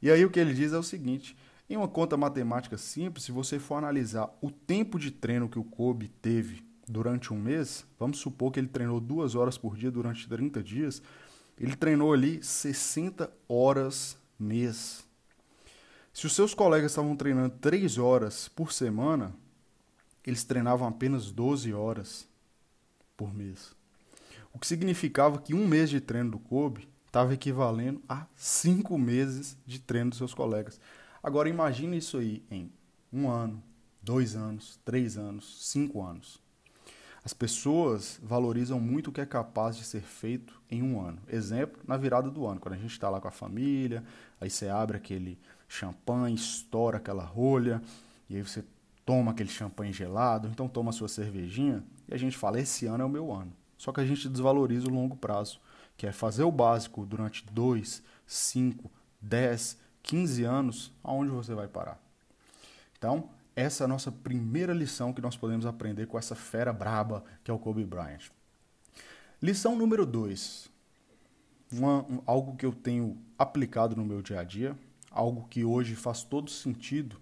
E 0.07 0.09
aí 0.09 0.23
o 0.23 0.29
que 0.29 0.39
ele 0.39 0.53
diz 0.53 0.71
é 0.71 0.77
o 0.77 0.83
seguinte: 0.83 1.35
em 1.69 1.75
uma 1.75 1.87
conta 1.89 2.15
matemática 2.15 2.77
simples, 2.77 3.25
se 3.25 3.31
você 3.33 3.59
for 3.59 3.75
analisar 3.75 4.33
o 4.41 4.49
tempo 4.49 4.97
de 4.97 5.11
treino 5.11 5.49
que 5.49 5.59
o 5.59 5.65
Kobe 5.65 6.07
teve 6.07 6.63
durante 6.87 7.33
um 7.33 7.37
mês, 7.37 7.85
vamos 7.99 8.19
supor 8.19 8.53
que 8.53 8.57
ele 8.57 8.69
treinou 8.69 9.01
duas 9.01 9.35
horas 9.35 9.57
por 9.57 9.75
dia 9.75 9.91
durante 9.91 10.25
30 10.25 10.63
dias, 10.63 11.01
ele 11.59 11.75
treinou 11.75 12.13
ali 12.13 12.41
60 12.41 13.29
horas 13.49 14.17
mês. 14.39 15.05
Se 16.13 16.25
os 16.25 16.33
seus 16.33 16.53
colegas 16.53 16.93
estavam 16.93 17.13
treinando 17.13 17.57
3 17.59 17.97
horas 17.97 18.47
por 18.47 18.71
semana, 18.71 19.35
eles 20.25 20.45
treinavam 20.45 20.87
apenas 20.87 21.31
12 21.31 21.73
horas 21.73 22.25
por 23.17 23.35
mês. 23.35 23.75
O 24.53 24.59
que 24.59 24.67
significava 24.67 25.41
que 25.41 25.53
um 25.53 25.67
mês 25.67 25.89
de 25.89 25.99
treino 25.99 26.31
do 26.31 26.39
Kobe 26.39 26.87
estava 27.17 27.33
equivalendo 27.33 27.99
a 28.07 28.27
cinco 28.35 28.95
meses 28.95 29.57
de 29.65 29.79
treino 29.79 30.11
dos 30.11 30.19
seus 30.19 30.35
colegas. 30.35 30.79
Agora 31.23 31.49
imagine 31.49 31.97
isso 31.97 32.19
aí 32.19 32.43
em 32.51 32.71
um 33.11 33.27
ano, 33.27 33.61
dois 34.03 34.35
anos, 34.35 34.79
três 34.85 35.17
anos, 35.17 35.67
cinco 35.67 36.03
anos. 36.03 36.39
As 37.25 37.33
pessoas 37.33 38.19
valorizam 38.21 38.79
muito 38.79 39.09
o 39.09 39.11
que 39.11 39.19
é 39.19 39.25
capaz 39.25 39.75
de 39.75 39.83
ser 39.83 40.01
feito 40.01 40.61
em 40.69 40.83
um 40.83 41.01
ano. 41.01 41.19
Exemplo, 41.27 41.81
na 41.87 41.97
virada 41.97 42.29
do 42.29 42.45
ano, 42.45 42.59
quando 42.59 42.75
a 42.75 42.77
gente 42.77 42.91
está 42.91 43.09
lá 43.09 43.19
com 43.19 43.27
a 43.27 43.31
família, 43.31 44.03
aí 44.39 44.49
você 44.49 44.69
abre 44.69 44.95
aquele 44.95 45.39
champanhe, 45.67 46.35
estoura 46.35 46.97
aquela 46.97 47.23
rolha, 47.23 47.81
e 48.29 48.35
aí 48.35 48.43
você 48.43 48.63
toma 49.03 49.31
aquele 49.31 49.49
champanhe 49.49 49.91
gelado, 49.91 50.47
então 50.49 50.67
toma 50.67 50.91
sua 50.91 51.07
cervejinha 51.07 51.83
e 52.07 52.13
a 52.13 52.17
gente 52.17 52.37
fala: 52.37 52.59
esse 52.59 52.85
ano 52.85 53.01
é 53.01 53.05
o 53.07 53.09
meu 53.09 53.33
ano. 53.33 53.51
Só 53.75 53.91
que 53.91 54.01
a 54.01 54.05
gente 54.05 54.29
desvaloriza 54.29 54.87
o 54.87 54.93
longo 54.93 55.15
prazo, 55.15 55.59
que 55.97 56.05
é 56.05 56.11
fazer 56.11 56.43
o 56.43 56.51
básico 56.51 57.05
durante 57.05 57.43
2, 57.51 58.03
5, 58.25 58.89
10, 59.19 59.77
15 60.03 60.43
anos, 60.43 60.93
aonde 61.03 61.31
você 61.31 61.53
vai 61.53 61.67
parar? 61.67 61.99
Então, 62.97 63.29
essa 63.55 63.83
é 63.83 63.85
a 63.85 63.87
nossa 63.87 64.11
primeira 64.11 64.73
lição 64.73 65.11
que 65.11 65.21
nós 65.21 65.35
podemos 65.35 65.65
aprender 65.65 66.05
com 66.05 66.17
essa 66.17 66.35
fera 66.35 66.71
braba 66.71 67.23
que 67.43 67.49
é 67.49 67.53
o 67.53 67.57
Kobe 67.57 67.83
Bryant. 67.83 68.29
Lição 69.41 69.75
número 69.75 70.05
2. 70.05 70.69
Um, 71.73 72.21
algo 72.25 72.55
que 72.55 72.65
eu 72.65 72.71
tenho 72.71 73.17
aplicado 73.37 73.95
no 73.95 74.05
meu 74.05 74.21
dia 74.21 74.39
a 74.39 74.43
dia, 74.43 74.77
algo 75.11 75.47
que 75.49 75.65
hoje 75.65 75.95
faz 75.95 76.23
todo 76.23 76.49
sentido 76.49 77.19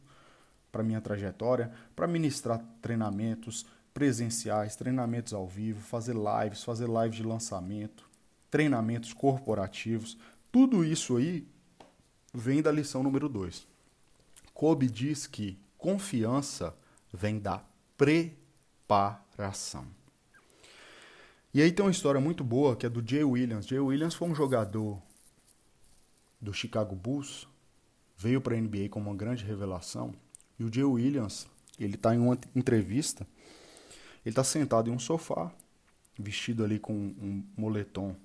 para 0.72 0.84
minha 0.84 1.00
trajetória, 1.00 1.72
para 1.96 2.06
ministrar 2.06 2.62
treinamentos 2.82 3.66
presenciais, 3.94 4.76
treinamentos 4.76 5.34
ao 5.34 5.48
vivo, 5.48 5.80
fazer 5.82 6.14
lives, 6.14 6.64
fazer 6.64 6.88
lives 6.88 7.16
de 7.16 7.24
lançamento, 7.24 8.05
treinamentos 8.50 9.14
corporativos, 9.14 10.18
tudo 10.52 10.84
isso 10.84 11.18
aí 11.18 11.48
vem 12.34 12.62
da 12.62 12.72
lição 12.72 13.04
número 13.04 13.28
2. 13.28 13.68
Kobe 14.54 14.90
diz 14.90 15.28
que 15.28 15.58
confiança 15.78 16.74
vem 17.14 17.40
da 17.40 17.64
preparação. 17.98 19.86
E 21.54 21.62
aí 21.62 21.72
tem 21.72 21.86
uma 21.86 21.92
história 21.92 22.20
muito 22.20 22.44
boa 22.44 22.76
que 22.76 22.86
é 22.86 22.90
do 22.90 23.02
Jay 23.06 23.24
Williams. 23.24 23.66
Jay 23.66 23.80
Williams 23.80 24.14
foi 24.14 24.28
um 24.28 24.36
jogador 24.36 25.02
do 26.40 26.54
Chicago 26.54 26.96
Bulls, 26.96 27.48
veio 28.18 28.42
para 28.42 28.56
a 28.56 28.60
NBA 28.60 28.90
como 28.90 29.10
uma 29.10 29.16
grande 29.16 29.44
revelação. 29.46 30.14
E 30.60 30.64
o 30.64 30.74
Jay 30.74 30.84
Williams, 30.84 31.48
ele 31.80 31.96
está 31.96 32.14
em 32.14 32.20
uma 32.20 32.38
entrevista, 32.56 33.26
ele 34.26 34.32
está 34.32 34.44
sentado 34.44 34.90
em 34.90 34.94
um 34.94 35.00
sofá, 35.00 35.52
vestido 36.18 36.64
ali 36.64 36.80
com 36.80 36.94
um 36.94 37.44
moletom 37.58 38.16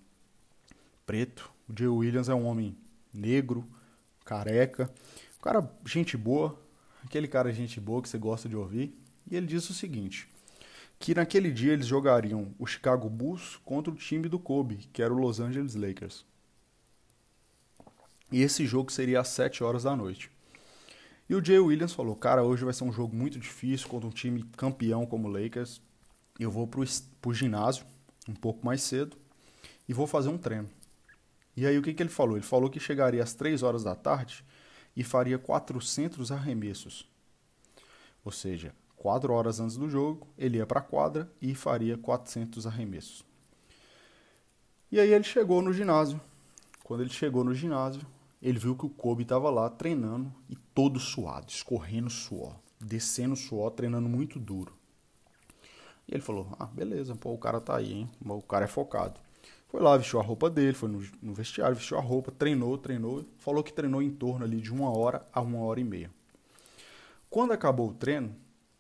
preto. 1.11 1.51
O 1.69 1.77
Jay 1.77 1.89
Williams 1.89 2.29
é 2.29 2.35
um 2.35 2.47
homem 2.47 2.77
negro, 3.13 3.67
careca, 4.25 4.89
cara 5.43 5.69
gente 5.85 6.17
boa, 6.17 6.57
aquele 7.05 7.27
cara 7.27 7.53
gente 7.53 7.81
boa 7.81 8.01
que 8.01 8.09
você 8.09 8.17
gosta 8.17 8.49
de 8.49 8.55
ouvir, 8.55 8.97
e 9.29 9.35
ele 9.35 9.49
disse 9.49 9.73
o 9.73 9.75
seguinte: 9.75 10.29
que 11.01 11.13
naquele 11.13 11.51
dia 11.51 11.73
eles 11.73 11.89
jogariam 11.89 12.55
o 12.61 12.65
Chicago 12.65 13.11
Bulls 13.11 13.57
contra 13.65 13.93
o 13.93 13.97
time 13.97 14.29
do 14.29 14.39
Kobe, 14.39 14.89
que 14.93 15.03
era 15.03 15.13
o 15.13 15.19
Los 15.19 15.41
Angeles 15.41 15.75
Lakers. 15.75 16.25
E 18.31 18.43
esse 18.43 18.65
jogo 18.65 18.93
seria 18.93 19.19
às 19.19 19.29
7 19.31 19.65
horas 19.65 19.83
da 19.83 19.97
noite. 19.97 20.31
E 21.29 21.35
o 21.35 21.45
Jay 21.45 21.59
Williams 21.59 21.93
falou: 21.93 22.15
Cara, 22.15 22.45
hoje 22.45 22.65
vai 22.65 22.73
ser 22.73 22.85
um 22.85 22.93
jogo 22.93 23.17
muito 23.17 23.37
difícil 23.37 23.89
contra 23.89 24.07
um 24.07 24.13
time 24.13 24.45
campeão 24.57 25.05
como 25.05 25.27
o 25.27 25.33
Lakers. 25.33 25.83
Eu 26.39 26.53
vou 26.53 26.69
pro, 26.69 26.85
pro 27.21 27.35
ginásio 27.35 27.85
um 28.29 28.35
pouco 28.35 28.65
mais 28.65 28.81
cedo 28.81 29.17
e 29.89 29.93
vou 29.93 30.07
fazer 30.07 30.29
um 30.29 30.39
treino. 30.39 30.71
E 31.61 31.67
aí 31.67 31.77
o 31.77 31.83
que, 31.83 31.93
que 31.93 32.03
ele 32.03 32.09
falou? 32.09 32.39
Ele 32.39 32.47
falou 32.47 32.71
que 32.71 32.81
chegaria 32.81 33.23
às 33.23 33.35
3 33.35 33.63
horas 33.63 33.85
da 33.85 33.95
tarde 33.95 34.43
e 34.97 35.05
faria 35.05 35.39
400 35.39 36.33
arremessos. 36.33 37.07
Ou 38.25 38.33
seja, 38.33 38.75
4 38.97 39.31
horas 39.31 39.61
antes 39.61 39.77
do 39.77 39.87
jogo, 39.87 40.27
ele 40.39 40.57
ia 40.57 40.65
para 40.65 40.81
a 40.81 40.83
quadra 40.83 41.31
e 41.39 41.55
faria 41.55 41.99
400 41.99 42.67
arremessos. 42.67 43.27
E 44.91 44.99
aí 44.99 45.13
ele 45.13 45.23
chegou 45.23 45.61
no 45.61 45.71
ginásio. 45.71 46.19
Quando 46.83 47.03
ele 47.03 47.11
chegou 47.11 47.45
no 47.45 47.55
ginásio, 47.55 48.07
ele 48.41 48.59
viu 48.59 48.75
que 48.75 48.87
o 48.87 48.89
Kobe 48.89 49.25
estava 49.25 49.51
lá 49.51 49.69
treinando 49.69 50.33
e 50.49 50.57
todo 50.75 50.99
suado, 50.99 51.51
escorrendo 51.51 52.09
suor, 52.09 52.57
descendo 52.81 53.37
suor, 53.37 53.71
treinando 53.73 54.09
muito 54.09 54.39
duro. 54.39 54.73
E 56.09 56.15
ele 56.15 56.23
falou: 56.23 56.57
Ah, 56.59 56.65
beleza, 56.65 57.15
pô, 57.15 57.35
o 57.35 57.39
cara 57.39 57.61
tá 57.61 57.77
aí, 57.77 57.93
hein? 57.93 58.11
O 58.25 58.41
cara 58.41 58.65
é 58.65 58.69
focado. 58.69 59.21
Foi 59.71 59.81
lá, 59.81 59.97
vestiu 59.97 60.19
a 60.19 60.23
roupa 60.23 60.51
dele, 60.51 60.75
foi 60.75 60.89
no, 60.89 61.01
no 61.23 61.33
vestiário, 61.33 61.77
vestiu 61.77 61.97
a 61.97 62.01
roupa, 62.01 62.33
treinou, 62.33 62.77
treinou. 62.77 63.25
Falou 63.39 63.63
que 63.63 63.73
treinou 63.73 64.03
em 64.03 64.11
torno 64.11 64.45
ali 64.45 64.61
de 64.61 64.73
uma 64.73 64.91
hora 64.91 65.25
a 65.33 65.41
uma 65.41 65.61
hora 65.61 65.79
e 65.79 65.85
meia. 65.85 66.11
Quando 67.31 67.53
acabou 67.53 67.91
o 67.91 67.95
treino, 67.95 68.35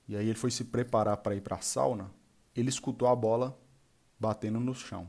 e 0.09 0.16
aí 0.16 0.26
ele 0.26 0.37
foi 0.37 0.50
se 0.50 0.64
preparar 0.64 1.18
para 1.18 1.37
ir 1.37 1.42
para 1.42 1.54
a 1.54 1.61
sauna, 1.61 2.11
ele 2.56 2.70
escutou 2.70 3.06
a 3.06 3.14
bola 3.14 3.56
batendo 4.18 4.59
no 4.59 4.75
chão. 4.75 5.06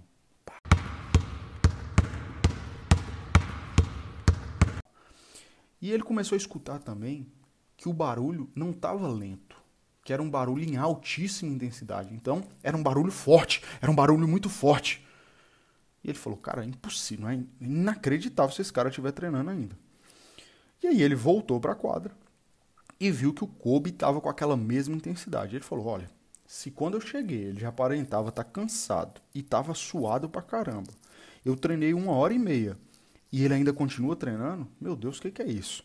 E 5.81 5.91
ele 5.91 6.03
começou 6.03 6.35
a 6.35 6.37
escutar 6.37 6.77
também 6.77 7.25
que 7.75 7.89
o 7.89 7.93
barulho 7.93 8.51
não 8.53 8.69
estava 8.69 9.07
lento, 9.07 9.57
que 10.03 10.13
era 10.13 10.21
um 10.21 10.29
barulho 10.29 10.63
em 10.63 10.77
altíssima 10.77 11.51
intensidade. 11.51 12.13
Então, 12.13 12.43
era 12.61 12.77
um 12.77 12.83
barulho 12.83 13.11
forte, 13.11 13.63
era 13.81 13.91
um 13.91 13.95
barulho 13.95 14.27
muito 14.27 14.47
forte. 14.47 15.03
E 16.03 16.09
ele 16.09 16.17
falou, 16.17 16.37
cara, 16.37 16.63
é 16.63 16.67
impossível, 16.67 17.29
é 17.29 17.39
inacreditável 17.59 18.53
se 18.53 18.61
esse 18.61 18.73
cara 18.73 18.89
estiver 18.89 19.11
treinando 19.11 19.49
ainda. 19.49 19.77
E 20.81 20.87
aí 20.87 21.01
ele 21.01 21.15
voltou 21.15 21.59
para 21.59 21.73
a 21.73 21.75
quadra 21.75 22.11
e 22.99 23.11
viu 23.11 23.33
que 23.33 23.43
o 23.43 23.47
Kobe 23.47 23.91
estava 23.91 24.19
com 24.19 24.29
aquela 24.29 24.57
mesma 24.57 24.95
intensidade. 24.95 25.55
Ele 25.55 25.63
falou, 25.63 25.85
olha, 25.85 26.09
se 26.45 26.71
quando 26.71 26.95
eu 26.95 27.01
cheguei 27.01 27.45
ele 27.45 27.59
já 27.59 27.69
aparentava 27.69 28.29
estar 28.29 28.43
tá 28.43 28.49
cansado 28.49 29.21
e 29.33 29.39
estava 29.39 29.73
suado 29.73 30.27
pra 30.27 30.41
caramba, 30.41 30.91
eu 31.45 31.55
treinei 31.55 31.93
uma 31.93 32.13
hora 32.13 32.33
e 32.33 32.39
meia 32.39 32.77
e 33.31 33.45
ele 33.45 33.53
ainda 33.53 33.71
continua 33.71 34.15
treinando, 34.15 34.67
meu 34.79 34.95
Deus, 34.95 35.17
o 35.17 35.21
que, 35.21 35.31
que 35.31 35.41
é 35.41 35.47
isso? 35.47 35.83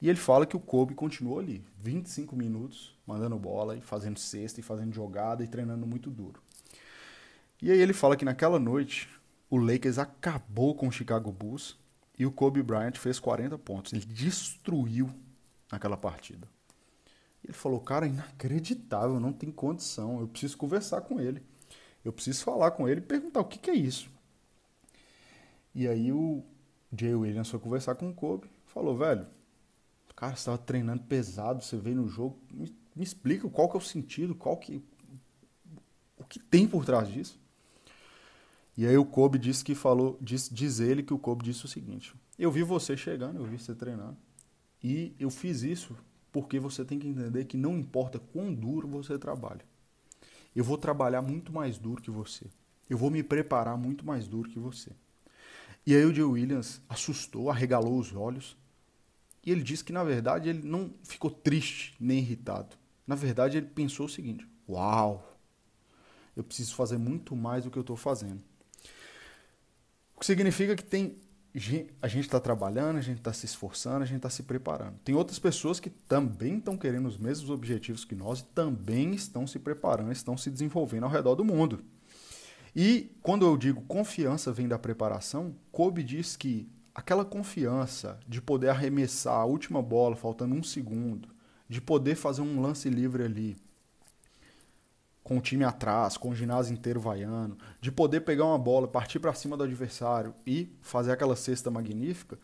E 0.00 0.08
ele 0.08 0.18
fala 0.18 0.44
que 0.44 0.56
o 0.56 0.60
Kobe 0.60 0.94
continuou 0.94 1.38
ali, 1.38 1.64
25 1.78 2.34
minutos, 2.34 2.92
mandando 3.06 3.38
bola 3.38 3.76
e 3.76 3.80
fazendo 3.80 4.18
cesta 4.18 4.58
e 4.58 4.62
fazendo 4.62 4.92
jogada 4.92 5.44
e 5.44 5.46
treinando 5.46 5.86
muito 5.86 6.10
duro. 6.10 6.42
E 7.62 7.70
aí 7.70 7.80
ele 7.80 7.92
fala 7.92 8.16
que 8.16 8.24
naquela 8.24 8.58
noite 8.58 9.08
o 9.52 9.58
Lakers 9.58 9.98
acabou 9.98 10.74
com 10.74 10.88
o 10.88 10.90
Chicago 10.90 11.30
Bulls 11.30 11.78
e 12.18 12.24
o 12.24 12.32
Kobe 12.32 12.62
Bryant 12.62 12.94
fez 12.96 13.20
40 13.20 13.58
pontos. 13.58 13.92
Ele 13.92 14.06
destruiu 14.06 15.10
naquela 15.70 15.94
partida. 15.94 16.48
Ele 17.44 17.52
falou, 17.52 17.78
cara, 17.78 18.06
inacreditável, 18.06 19.20
não 19.20 19.30
tem 19.30 19.50
condição. 19.52 20.20
Eu 20.20 20.26
preciso 20.26 20.56
conversar 20.56 21.02
com 21.02 21.20
ele. 21.20 21.42
Eu 22.02 22.14
preciso 22.14 22.42
falar 22.44 22.70
com 22.70 22.88
ele 22.88 23.00
e 23.00 23.04
perguntar 23.04 23.40
o 23.40 23.44
que, 23.44 23.58
que 23.58 23.70
é 23.70 23.74
isso. 23.74 24.08
E 25.74 25.86
aí 25.86 26.10
o 26.10 26.42
Jay 26.90 27.14
Williams 27.14 27.50
foi 27.50 27.60
conversar 27.60 27.94
com 27.94 28.08
o 28.08 28.14
Kobe. 28.14 28.48
Falou, 28.68 28.96
velho, 28.96 29.26
cara, 30.16 30.34
você 30.34 30.40
estava 30.40 30.56
treinando 30.56 31.02
pesado, 31.02 31.62
você 31.62 31.76
veio 31.76 31.96
no 31.96 32.08
jogo. 32.08 32.38
Me, 32.50 32.74
me 32.96 33.04
explica 33.04 33.46
qual 33.50 33.68
que 33.68 33.76
é 33.76 33.80
o 33.80 33.82
sentido, 33.82 34.34
qual 34.34 34.56
que. 34.56 34.82
O 36.16 36.24
que 36.24 36.38
tem 36.38 36.66
por 36.66 36.86
trás 36.86 37.06
disso? 37.06 37.41
E 38.76 38.86
aí 38.86 38.96
o 38.96 39.04
Kobe 39.04 39.38
disse 39.38 39.64
que 39.64 39.74
falou, 39.74 40.18
diz, 40.20 40.48
diz 40.50 40.80
ele 40.80 41.02
que 41.02 41.12
o 41.12 41.18
Kobe 41.18 41.44
disse 41.44 41.64
o 41.64 41.68
seguinte: 41.68 42.14
Eu 42.38 42.50
vi 42.50 42.62
você 42.62 42.96
chegando, 42.96 43.38
eu 43.38 43.44
vi 43.44 43.58
você 43.58 43.74
treinando. 43.74 44.16
E 44.82 45.14
eu 45.18 45.30
fiz 45.30 45.62
isso 45.62 45.96
porque 46.32 46.58
você 46.58 46.84
tem 46.84 46.98
que 46.98 47.06
entender 47.06 47.44
que 47.44 47.56
não 47.56 47.78
importa 47.78 48.18
quão 48.18 48.52
duro 48.52 48.88
você 48.88 49.18
trabalha. 49.18 49.64
Eu 50.56 50.64
vou 50.64 50.78
trabalhar 50.78 51.22
muito 51.22 51.52
mais 51.52 51.78
duro 51.78 52.02
que 52.02 52.10
você. 52.10 52.46
Eu 52.88 52.96
vou 52.96 53.10
me 53.10 53.22
preparar 53.22 53.76
muito 53.76 54.04
mais 54.04 54.26
duro 54.26 54.50
que 54.50 54.58
você. 54.58 54.90
E 55.86 55.94
aí 55.94 56.04
o 56.04 56.14
Joe 56.14 56.24
Williams 56.24 56.80
assustou, 56.88 57.50
arregalou 57.50 57.98
os 57.98 58.14
olhos. 58.14 58.56
E 59.44 59.50
ele 59.50 59.62
disse 59.62 59.84
que 59.84 59.92
na 59.92 60.04
verdade 60.04 60.48
ele 60.48 60.66
não 60.66 60.92
ficou 61.02 61.30
triste 61.30 61.94
nem 62.00 62.18
irritado. 62.18 62.76
Na 63.06 63.14
verdade 63.14 63.58
ele 63.58 63.66
pensou 63.66 64.06
o 64.06 64.08
seguinte: 64.08 64.46
Uau! 64.68 65.28
Eu 66.34 66.42
preciso 66.42 66.74
fazer 66.74 66.96
muito 66.96 67.36
mais 67.36 67.64
do 67.64 67.70
que 67.70 67.76
eu 67.76 67.82
estou 67.82 67.96
fazendo. 67.96 68.42
Que 70.22 70.26
significa 70.26 70.76
que 70.76 70.84
tem 70.84 71.16
a 72.00 72.06
gente 72.06 72.26
está 72.26 72.38
trabalhando, 72.38 72.96
a 72.96 73.00
gente 73.00 73.18
está 73.18 73.32
se 73.32 73.44
esforçando, 73.44 74.04
a 74.04 74.06
gente 74.06 74.18
está 74.18 74.30
se 74.30 74.44
preparando. 74.44 74.94
Tem 75.04 75.16
outras 75.16 75.36
pessoas 75.40 75.80
que 75.80 75.90
também 75.90 76.58
estão 76.58 76.76
querendo 76.76 77.06
os 77.06 77.18
mesmos 77.18 77.50
objetivos 77.50 78.04
que 78.04 78.14
nós 78.14 78.38
e 78.38 78.44
também 78.44 79.12
estão 79.14 79.48
se 79.48 79.58
preparando, 79.58 80.12
estão 80.12 80.36
se 80.36 80.48
desenvolvendo 80.48 81.02
ao 81.02 81.10
redor 81.10 81.34
do 81.34 81.44
mundo. 81.44 81.84
E 82.74 83.10
quando 83.20 83.44
eu 83.44 83.56
digo 83.56 83.82
confiança 83.82 84.52
vem 84.52 84.68
da 84.68 84.78
preparação, 84.78 85.56
Kobe 85.72 86.04
diz 86.04 86.36
que 86.36 86.70
aquela 86.94 87.24
confiança 87.24 88.20
de 88.28 88.40
poder 88.40 88.68
arremessar 88.68 89.40
a 89.40 89.44
última 89.44 89.82
bola 89.82 90.14
faltando 90.14 90.54
um 90.54 90.62
segundo, 90.62 91.30
de 91.68 91.80
poder 91.80 92.14
fazer 92.14 92.42
um 92.42 92.60
lance 92.60 92.88
livre 92.88 93.24
ali, 93.24 93.56
com 95.22 95.38
o 95.38 95.40
time 95.40 95.64
atrás, 95.64 96.16
com 96.16 96.30
o 96.30 96.34
ginásio 96.34 96.74
inteiro 96.74 97.00
vaiando, 97.00 97.56
de 97.80 97.92
poder 97.92 98.22
pegar 98.22 98.44
uma 98.44 98.58
bola, 98.58 98.88
partir 98.88 99.20
para 99.20 99.32
cima 99.34 99.56
do 99.56 99.64
adversário 99.64 100.34
e 100.46 100.74
fazer 100.80 101.12
aquela 101.12 101.36
cesta 101.36 101.70
magnífica, 101.70 102.38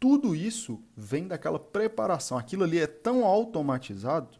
tudo 0.00 0.34
isso 0.34 0.82
vem 0.96 1.28
daquela 1.28 1.58
preparação. 1.58 2.38
Aquilo 2.38 2.64
ali 2.64 2.78
é 2.78 2.86
tão 2.86 3.24
automatizado 3.24 4.38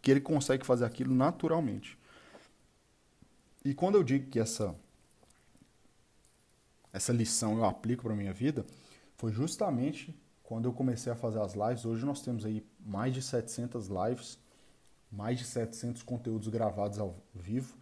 que 0.00 0.10
ele 0.10 0.20
consegue 0.20 0.64
fazer 0.64 0.84
aquilo 0.84 1.14
naturalmente. 1.14 1.98
E 3.64 3.74
quando 3.74 3.96
eu 3.96 4.02
digo 4.02 4.30
que 4.30 4.38
essa 4.38 4.74
essa 6.92 7.12
lição 7.12 7.56
eu 7.56 7.64
aplico 7.64 8.02
para 8.02 8.16
minha 8.16 8.32
vida, 8.32 8.66
foi 9.16 9.32
justamente 9.32 10.18
quando 10.42 10.64
eu 10.64 10.72
comecei 10.72 11.12
a 11.12 11.16
fazer 11.16 11.40
as 11.40 11.54
lives. 11.54 11.84
Hoje 11.84 12.04
nós 12.04 12.20
temos 12.20 12.44
aí 12.44 12.66
mais 12.84 13.14
de 13.14 13.22
700 13.22 13.86
lives 13.86 14.38
mais 15.10 15.38
de 15.38 15.44
700 15.44 16.02
conteúdos 16.02 16.48
gravados 16.48 16.98
ao 16.98 17.14
vivo. 17.34 17.76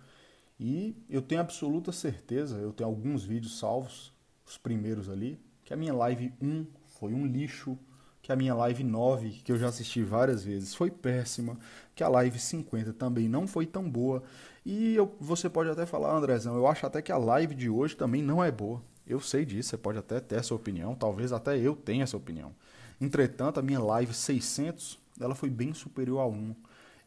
E 0.58 0.96
eu 1.08 1.22
tenho 1.22 1.40
absoluta 1.40 1.92
certeza, 1.92 2.56
eu 2.56 2.72
tenho 2.72 2.88
alguns 2.88 3.24
vídeos 3.24 3.58
salvos, 3.58 4.12
os 4.44 4.56
primeiros 4.56 5.08
ali, 5.08 5.38
que 5.64 5.72
a 5.72 5.76
minha 5.76 5.94
live 5.94 6.32
1 6.40 6.66
foi 6.86 7.12
um 7.12 7.26
lixo, 7.26 7.78
que 8.22 8.32
a 8.32 8.36
minha 8.36 8.54
live 8.54 8.82
9, 8.82 9.40
que 9.44 9.52
eu 9.52 9.58
já 9.58 9.68
assisti 9.68 10.02
várias 10.02 10.42
vezes, 10.42 10.74
foi 10.74 10.90
péssima, 10.90 11.58
que 11.94 12.02
a 12.02 12.08
live 12.08 12.38
50 12.38 12.92
também 12.92 13.28
não 13.28 13.46
foi 13.46 13.66
tão 13.66 13.88
boa. 13.88 14.22
E 14.66 14.94
eu, 14.94 15.14
você 15.20 15.48
pode 15.48 15.70
até 15.70 15.86
falar, 15.86 16.14
Andrezão, 16.14 16.56
eu 16.56 16.66
acho 16.66 16.84
até 16.86 17.00
que 17.00 17.12
a 17.12 17.16
live 17.16 17.54
de 17.54 17.70
hoje 17.70 17.96
também 17.96 18.22
não 18.22 18.42
é 18.42 18.50
boa. 18.50 18.82
Eu 19.06 19.20
sei 19.20 19.44
disso, 19.44 19.70
você 19.70 19.78
pode 19.78 19.98
até 19.98 20.20
ter 20.20 20.36
essa 20.36 20.54
opinião, 20.54 20.94
talvez 20.94 21.32
até 21.32 21.56
eu 21.56 21.74
tenha 21.74 22.02
essa 22.02 22.16
opinião. 22.16 22.54
Entretanto, 23.00 23.60
a 23.60 23.62
minha 23.62 23.80
live 23.80 24.12
600, 24.12 24.98
ela 25.20 25.34
foi 25.34 25.48
bem 25.48 25.72
superior 25.72 26.20
a 26.20 26.26
1. 26.26 26.54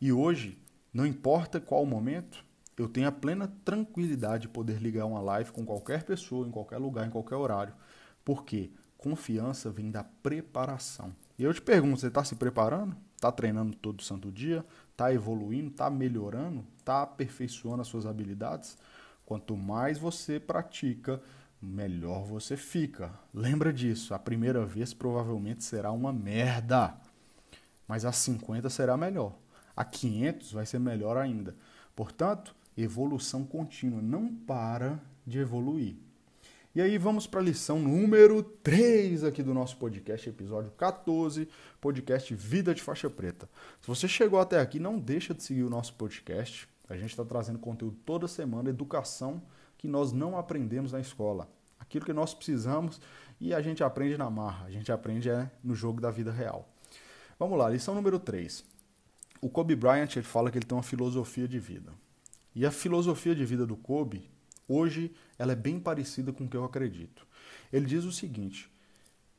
E 0.01 0.11
hoje, 0.11 0.57
não 0.91 1.05
importa 1.05 1.61
qual 1.61 1.85
momento, 1.85 2.43
eu 2.75 2.89
tenho 2.89 3.07
a 3.07 3.11
plena 3.11 3.47
tranquilidade 3.63 4.43
de 4.43 4.49
poder 4.49 4.81
ligar 4.81 5.05
uma 5.05 5.21
live 5.21 5.51
com 5.51 5.63
qualquer 5.63 6.01
pessoa, 6.01 6.47
em 6.47 6.51
qualquer 6.51 6.79
lugar, 6.79 7.07
em 7.07 7.11
qualquer 7.11 7.35
horário. 7.35 7.75
Por 8.25 8.43
quê? 8.43 8.71
Confiança 8.97 9.69
vem 9.69 9.91
da 9.91 10.03
preparação. 10.03 11.15
E 11.37 11.43
eu 11.43 11.53
te 11.53 11.61
pergunto, 11.61 11.99
você 11.99 12.07
está 12.07 12.23
se 12.23 12.35
preparando? 12.35 12.95
Está 13.15 13.31
treinando 13.31 13.75
todo 13.75 14.01
santo 14.01 14.31
dia? 14.31 14.65
Está 14.91 15.13
evoluindo? 15.13 15.69
Está 15.69 15.89
melhorando? 15.89 16.65
Está 16.79 17.03
aperfeiçoando 17.03 17.81
as 17.81 17.87
suas 17.87 18.07
habilidades? 18.07 18.77
Quanto 19.23 19.55
mais 19.55 19.99
você 19.99 20.39
pratica, 20.39 21.21
melhor 21.61 22.23
você 22.23 22.57
fica. 22.57 23.11
Lembra 23.31 23.71
disso, 23.71 24.15
a 24.15 24.19
primeira 24.19 24.65
vez 24.65 24.93
provavelmente 24.93 25.63
será 25.63 25.91
uma 25.91 26.11
merda, 26.11 26.95
mas 27.87 28.03
a 28.03 28.11
50 28.11 28.69
será 28.69 28.97
melhor. 28.97 29.35
A 29.75 29.83
500 29.83 30.51
vai 30.51 30.65
ser 30.65 30.79
melhor 30.79 31.17
ainda. 31.17 31.55
Portanto, 31.95 32.55
evolução 32.77 33.43
contínua, 33.43 34.01
não 34.01 34.33
para 34.33 34.99
de 35.25 35.39
evoluir. 35.39 35.95
E 36.73 36.81
aí 36.81 36.97
vamos 36.97 37.27
para 37.27 37.41
a 37.41 37.43
lição 37.43 37.79
número 37.79 38.41
3 38.41 39.25
aqui 39.25 39.43
do 39.43 39.53
nosso 39.53 39.75
podcast, 39.75 40.29
episódio 40.29 40.71
14, 40.71 41.49
podcast 41.81 42.33
Vida 42.33 42.73
de 42.73 42.81
Faixa 42.81 43.09
Preta. 43.09 43.49
Se 43.81 43.87
você 43.89 44.07
chegou 44.07 44.39
até 44.39 44.57
aqui, 44.57 44.79
não 44.79 44.97
deixa 44.97 45.33
de 45.33 45.43
seguir 45.43 45.63
o 45.63 45.69
nosso 45.69 45.93
podcast. 45.95 46.69
A 46.87 46.95
gente 46.95 47.09
está 47.09 47.25
trazendo 47.25 47.59
conteúdo 47.59 47.97
toda 48.05 48.25
semana, 48.25 48.69
educação 48.69 49.41
que 49.77 49.87
nós 49.87 50.13
não 50.13 50.37
aprendemos 50.37 50.93
na 50.93 51.01
escola. 51.01 51.49
Aquilo 51.77 52.05
que 52.05 52.13
nós 52.13 52.33
precisamos 52.33 53.01
e 53.37 53.53
a 53.53 53.61
gente 53.61 53.83
aprende 53.83 54.17
na 54.17 54.29
marra, 54.29 54.67
a 54.67 54.71
gente 54.71 54.91
aprende 54.93 55.29
é 55.29 55.51
no 55.61 55.75
jogo 55.75 55.99
da 55.99 56.09
vida 56.09 56.31
real. 56.31 56.69
Vamos 57.37 57.57
lá, 57.57 57.69
lição 57.69 57.93
número 57.95 58.17
3. 58.17 58.70
O 59.41 59.49
Kobe 59.49 59.75
Bryant 59.75 60.15
ele 60.15 60.25
fala 60.25 60.51
que 60.51 60.57
ele 60.57 60.65
tem 60.65 60.77
uma 60.77 60.83
filosofia 60.83 61.47
de 61.47 61.59
vida. 61.59 61.91
E 62.53 62.65
a 62.65 62.71
filosofia 62.71 63.33
de 63.33 63.43
vida 63.43 63.65
do 63.65 63.75
Kobe, 63.75 64.29
hoje, 64.67 65.11
ela 65.37 65.53
é 65.53 65.55
bem 65.55 65.79
parecida 65.79 66.31
com 66.31 66.45
o 66.45 66.47
que 66.47 66.55
eu 66.55 66.63
acredito. 66.63 67.25
Ele 67.73 67.87
diz 67.87 68.03
o 68.03 68.11
seguinte: 68.11 68.71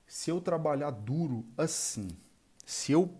se 0.07 0.31
eu 0.31 0.41
trabalhar 0.41 0.91
duro 0.91 1.47
assim, 1.57 2.09
se 2.67 2.91
eu 2.91 3.17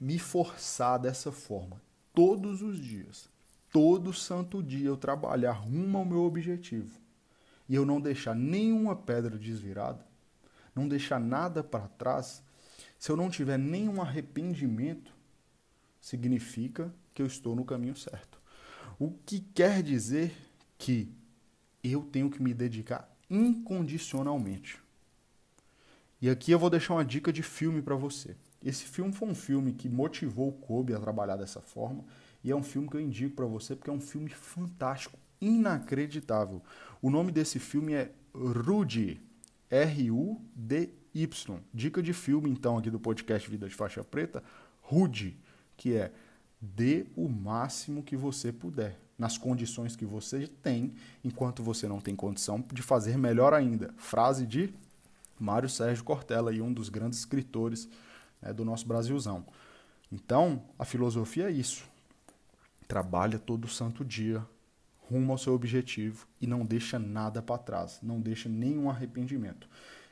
me 0.00 0.18
forçar 0.18 0.98
dessa 0.98 1.30
forma, 1.30 1.80
todos 2.12 2.62
os 2.62 2.80
dias, 2.80 3.28
todo 3.72 4.12
santo 4.12 4.62
dia 4.62 4.88
eu 4.88 4.96
trabalhar 4.96 5.52
rumo 5.52 5.98
ao 5.98 6.04
meu 6.04 6.22
objetivo 6.22 6.98
e 7.68 7.74
eu 7.74 7.84
não 7.84 8.00
deixar 8.00 8.34
nenhuma 8.34 8.96
pedra 8.96 9.38
desvirada, 9.38 10.04
não 10.74 10.88
deixar 10.88 11.20
nada 11.20 11.62
para 11.62 11.86
trás, 11.88 12.42
se 12.98 13.10
eu 13.10 13.16
não 13.16 13.30
tiver 13.30 13.58
nenhum 13.58 14.00
arrependimento, 14.00 15.12
significa 16.08 16.92
que 17.12 17.20
eu 17.20 17.26
estou 17.26 17.54
no 17.54 17.64
caminho 17.64 17.94
certo. 17.94 18.40
O 18.98 19.10
que 19.10 19.40
quer 19.40 19.82
dizer 19.82 20.34
que 20.78 21.12
eu 21.84 22.02
tenho 22.02 22.30
que 22.30 22.42
me 22.42 22.54
dedicar 22.54 23.14
incondicionalmente. 23.28 24.80
E 26.20 26.30
aqui 26.30 26.50
eu 26.50 26.58
vou 26.58 26.70
deixar 26.70 26.94
uma 26.94 27.04
dica 27.04 27.32
de 27.32 27.42
filme 27.42 27.82
para 27.82 27.94
você. 27.94 28.34
Esse 28.64 28.84
filme 28.84 29.12
foi 29.12 29.28
um 29.28 29.34
filme 29.34 29.72
que 29.72 29.88
motivou 29.88 30.48
o 30.48 30.52
Kobe 30.52 30.94
a 30.94 30.98
trabalhar 30.98 31.36
dessa 31.36 31.60
forma 31.60 32.04
e 32.42 32.50
é 32.50 32.56
um 32.56 32.62
filme 32.62 32.88
que 32.88 32.96
eu 32.96 33.00
indico 33.00 33.36
para 33.36 33.46
você 33.46 33.76
porque 33.76 33.90
é 33.90 33.92
um 33.92 34.00
filme 34.00 34.30
fantástico, 34.30 35.18
inacreditável. 35.40 36.62
O 37.02 37.10
nome 37.10 37.30
desse 37.30 37.58
filme 37.58 37.92
é 37.92 38.10
Rudy, 38.34 39.20
R-U-D-Y. 39.70 41.60
Dica 41.72 42.02
de 42.02 42.12
filme, 42.12 42.50
então, 42.50 42.78
aqui 42.78 42.90
do 42.90 42.98
podcast 42.98 43.48
Vida 43.48 43.68
de 43.68 43.74
Faixa 43.74 44.02
Preta, 44.02 44.42
Rudy, 44.80 45.38
que 45.78 45.94
é 45.94 46.12
dê 46.60 47.06
o 47.16 47.26
máximo 47.26 48.02
que 48.02 48.18
você 48.18 48.52
puder, 48.52 49.00
nas 49.16 49.38
condições 49.38 49.96
que 49.96 50.04
você 50.04 50.46
tem, 50.46 50.92
enquanto 51.24 51.62
você 51.62 51.88
não 51.88 52.00
tem 52.00 52.14
condição 52.14 52.62
de 52.70 52.82
fazer 52.82 53.16
melhor 53.16 53.54
ainda. 53.54 53.94
Frase 53.96 54.46
de 54.46 54.74
Mário 55.40 55.70
Sérgio 55.70 56.04
Cortella, 56.04 56.52
e 56.52 56.60
um 56.60 56.70
dos 56.70 56.90
grandes 56.90 57.18
escritores 57.20 57.88
né, 58.42 58.52
do 58.52 58.64
nosso 58.64 58.86
Brasilzão. 58.86 59.46
Então, 60.12 60.62
a 60.78 60.84
filosofia 60.84 61.48
é 61.48 61.52
isso 61.52 61.88
trabalha 62.88 63.38
todo 63.38 63.68
santo 63.68 64.02
dia 64.02 64.44
rumo 65.10 65.32
ao 65.32 65.38
seu 65.38 65.54
objetivo 65.54 66.26
e 66.40 66.46
não 66.46 66.64
deixa 66.64 66.98
nada 66.98 67.42
para 67.42 67.58
trás, 67.58 68.00
não 68.02 68.18
deixa 68.20 68.48
nenhum 68.48 68.90
arrependimento. 68.90 69.68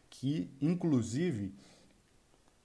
Que, 0.08 0.48
inclusive, 0.60 1.52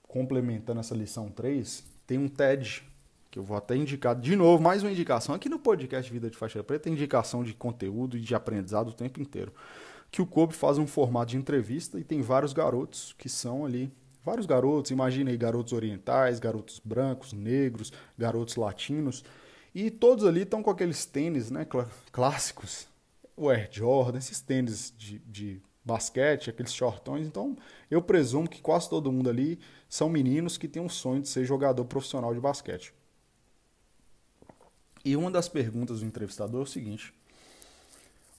complementando 0.02 0.80
essa 0.80 0.94
lição 0.94 1.30
3, 1.30 1.84
tem 2.06 2.18
um 2.18 2.28
TED 2.28 2.84
que 3.32 3.38
eu 3.38 3.42
vou 3.42 3.56
até 3.56 3.74
indicar 3.74 4.14
de 4.14 4.36
novo, 4.36 4.62
mais 4.62 4.82
uma 4.82 4.92
indicação. 4.92 5.34
Aqui 5.34 5.48
no 5.48 5.58
podcast 5.58 6.12
Vida 6.12 6.28
de 6.28 6.36
Faixa 6.36 6.62
Preta 6.62 6.90
indicação 6.90 7.42
de 7.42 7.54
conteúdo 7.54 8.18
e 8.18 8.20
de 8.20 8.34
aprendizado 8.34 8.88
o 8.88 8.92
tempo 8.92 9.22
inteiro. 9.22 9.54
Que 10.10 10.20
o 10.20 10.26
Kobe 10.26 10.52
faz 10.52 10.76
um 10.76 10.86
formato 10.86 11.30
de 11.30 11.38
entrevista 11.38 11.98
e 11.98 12.04
tem 12.04 12.20
vários 12.20 12.52
garotos 12.52 13.14
que 13.16 13.30
são 13.30 13.64
ali. 13.64 13.90
Vários 14.22 14.44
garotos, 14.44 14.90
imagina 14.90 15.30
aí 15.30 15.36
garotos 15.38 15.72
orientais, 15.72 16.38
garotos 16.38 16.78
brancos, 16.84 17.32
negros, 17.32 17.90
garotos 18.18 18.56
latinos 18.56 19.24
e 19.74 19.90
todos 19.90 20.26
ali 20.26 20.42
estão 20.42 20.62
com 20.62 20.70
aqueles 20.70 21.06
tênis 21.06 21.50
né, 21.50 21.64
cl 21.64 21.86
clássicos, 22.12 22.86
o 23.34 23.48
Air 23.48 23.66
Jordan, 23.72 24.18
esses 24.18 24.42
tênis 24.42 24.92
de, 24.94 25.18
de 25.20 25.62
basquete, 25.82 26.50
aqueles 26.50 26.74
shortões. 26.74 27.26
Então, 27.26 27.56
eu 27.90 28.02
presumo 28.02 28.46
que 28.46 28.60
quase 28.60 28.90
todo 28.90 29.10
mundo 29.10 29.30
ali 29.30 29.58
são 29.88 30.10
meninos 30.10 30.58
que 30.58 30.68
têm 30.68 30.82
um 30.82 30.88
sonho 30.88 31.22
de 31.22 31.28
ser 31.28 31.46
jogador 31.46 31.86
profissional 31.86 32.34
de 32.34 32.38
basquete. 32.38 32.92
E 35.04 35.16
uma 35.16 35.30
das 35.30 35.48
perguntas 35.48 36.00
do 36.00 36.06
entrevistador 36.06 36.60
é 36.60 36.64
o 36.64 36.66
seguinte: 36.66 37.12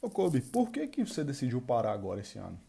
Ô 0.02 0.10
Kobe, 0.10 0.42
por 0.42 0.70
que, 0.72 0.88
que 0.88 1.06
você 1.06 1.24
decidiu 1.24 1.62
parar 1.62 1.94
agora 1.94 2.22
esse 2.22 2.38
ano? 2.38 2.60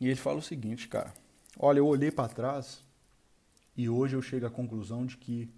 E 0.00 0.06
ele 0.06 0.16
fala 0.16 0.38
o 0.38 0.42
seguinte, 0.42 0.88
cara: 0.88 1.12
Olha, 1.58 1.78
eu 1.78 1.86
olhei 1.86 2.10
para 2.10 2.28
trás 2.28 2.80
e 3.76 3.88
hoje 3.88 4.16
eu 4.16 4.22
chego 4.22 4.46
à 4.46 4.50
conclusão 4.50 5.06
de 5.06 5.16
que 5.16 5.48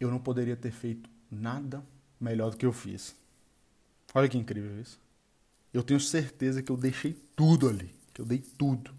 eu 0.00 0.10
não 0.10 0.18
poderia 0.18 0.56
ter 0.56 0.72
feito 0.72 1.08
nada 1.30 1.82
melhor 2.20 2.50
do 2.50 2.56
que 2.56 2.66
eu 2.66 2.72
fiz. 2.72 3.14
Olha 4.14 4.28
que 4.28 4.38
incrível 4.38 4.80
isso. 4.80 4.98
Eu 5.72 5.82
tenho 5.82 6.00
certeza 6.00 6.62
que 6.62 6.70
eu 6.70 6.76
deixei 6.76 7.12
tudo 7.36 7.68
ali, 7.68 7.94
que 8.12 8.20
eu 8.20 8.24
dei 8.24 8.38
tudo 8.38 8.92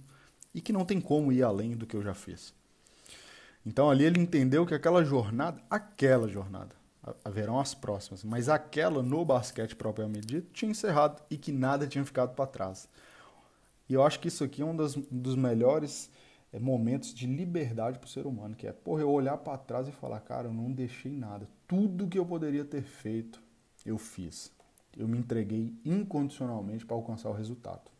e 0.53 0.61
que 0.61 0.71
não 0.71 0.85
tem 0.85 1.01
como 1.01 1.31
ir 1.31 1.43
além 1.43 1.75
do 1.75 1.85
que 1.85 1.95
eu 1.95 2.03
já 2.03 2.13
fiz. 2.13 2.53
Então 3.65 3.89
ali 3.89 4.05
ele 4.05 4.19
entendeu 4.19 4.65
que 4.65 4.73
aquela 4.73 5.03
jornada, 5.03 5.61
aquela 5.69 6.27
jornada, 6.27 6.75
haverão 7.25 7.59
as 7.59 7.73
próximas, 7.73 8.23
mas 8.23 8.47
aquela 8.47 9.01
no 9.01 9.25
basquete 9.25 9.75
propriamente 9.75 10.27
dito 10.27 10.51
tinha 10.53 10.69
encerrado 10.69 11.21
e 11.29 11.37
que 11.37 11.51
nada 11.51 11.87
tinha 11.87 12.05
ficado 12.05 12.35
para 12.35 12.45
trás. 12.45 12.87
E 13.89 13.93
eu 13.93 14.03
acho 14.03 14.19
que 14.19 14.27
isso 14.27 14.43
aqui 14.43 14.61
é 14.61 14.65
um 14.65 14.75
dos, 14.75 15.35
melhores 15.35 16.09
é, 16.53 16.59
momentos 16.59 17.13
de 17.13 17.25
liberdade 17.27 17.99
para 17.99 18.07
o 18.07 18.09
ser 18.09 18.25
humano, 18.25 18.55
que 18.55 18.67
é, 18.67 18.71
porra, 18.71 19.01
eu 19.01 19.09
olhar 19.09 19.37
para 19.37 19.57
trás 19.57 19.87
e 19.87 19.91
falar, 19.91 20.19
cara, 20.21 20.47
eu 20.47 20.53
não 20.53 20.71
deixei 20.71 21.11
nada. 21.11 21.47
Tudo 21.67 22.07
que 22.07 22.17
eu 22.17 22.25
poderia 22.25 22.63
ter 22.63 22.83
feito, 22.83 23.41
eu 23.85 23.97
fiz. 23.97 24.51
Eu 24.95 25.07
me 25.07 25.17
entreguei 25.17 25.73
incondicionalmente 25.83 26.85
para 26.85 26.95
alcançar 26.95 27.29
o 27.29 27.33
resultado. 27.33 27.91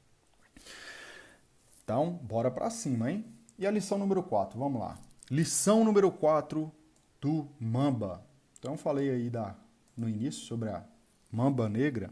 Então, 1.84 2.12
bora 2.24 2.52
para 2.52 2.70
cima, 2.70 3.12
hein? 3.12 3.26
E 3.58 3.66
a 3.66 3.72
lição 3.72 3.98
número 3.98 4.24
4, 4.24 4.58
vamos 4.58 4.80
lá. 4.80 4.98
Lição 5.30 5.84
número 5.84 6.12
4 6.12 6.72
do 7.20 7.48
Mamba. 7.60 8.31
Então, 8.62 8.78
falei 8.78 9.10
aí 9.10 9.28
da, 9.28 9.56
no 9.98 10.08
início 10.08 10.44
sobre 10.44 10.70
a 10.70 10.84
Mamba 11.32 11.68
Negra. 11.68 12.12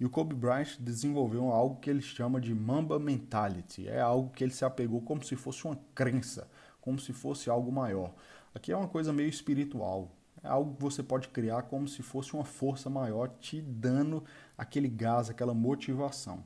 E 0.00 0.06
o 0.06 0.08
Kobe 0.08 0.34
Bryant 0.34 0.78
desenvolveu 0.80 1.52
algo 1.52 1.80
que 1.80 1.90
ele 1.90 2.00
chama 2.00 2.40
de 2.40 2.54
Mamba 2.54 2.98
Mentality. 2.98 3.86
É 3.86 4.00
algo 4.00 4.30
que 4.30 4.42
ele 4.42 4.54
se 4.54 4.64
apegou 4.64 5.02
como 5.02 5.22
se 5.22 5.36
fosse 5.36 5.66
uma 5.66 5.78
crença, 5.94 6.48
como 6.80 6.98
se 6.98 7.12
fosse 7.12 7.50
algo 7.50 7.70
maior. 7.70 8.14
Aqui 8.54 8.72
é 8.72 8.76
uma 8.76 8.88
coisa 8.88 9.12
meio 9.12 9.28
espiritual. 9.28 10.10
É 10.42 10.48
algo 10.48 10.74
que 10.74 10.80
você 10.80 11.02
pode 11.02 11.28
criar 11.28 11.64
como 11.64 11.86
se 11.86 12.00
fosse 12.02 12.32
uma 12.32 12.44
força 12.46 12.88
maior 12.88 13.28
te 13.28 13.60
dando 13.60 14.24
aquele 14.56 14.88
gás, 14.88 15.28
aquela 15.28 15.52
motivação. 15.52 16.42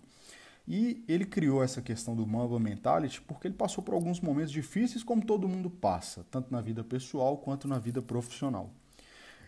E 0.66 1.04
ele 1.06 1.24
criou 1.24 1.62
essa 1.62 1.80
questão 1.80 2.16
do 2.16 2.26
Mamba 2.26 2.58
Mentality 2.58 3.22
porque 3.22 3.46
ele 3.46 3.54
passou 3.54 3.84
por 3.84 3.94
alguns 3.94 4.20
momentos 4.20 4.50
difíceis, 4.50 5.04
como 5.04 5.24
todo 5.24 5.48
mundo 5.48 5.70
passa, 5.70 6.26
tanto 6.32 6.50
na 6.50 6.60
vida 6.60 6.82
pessoal 6.82 7.38
quanto 7.38 7.68
na 7.68 7.78
vida 7.78 8.02
profissional. 8.02 8.74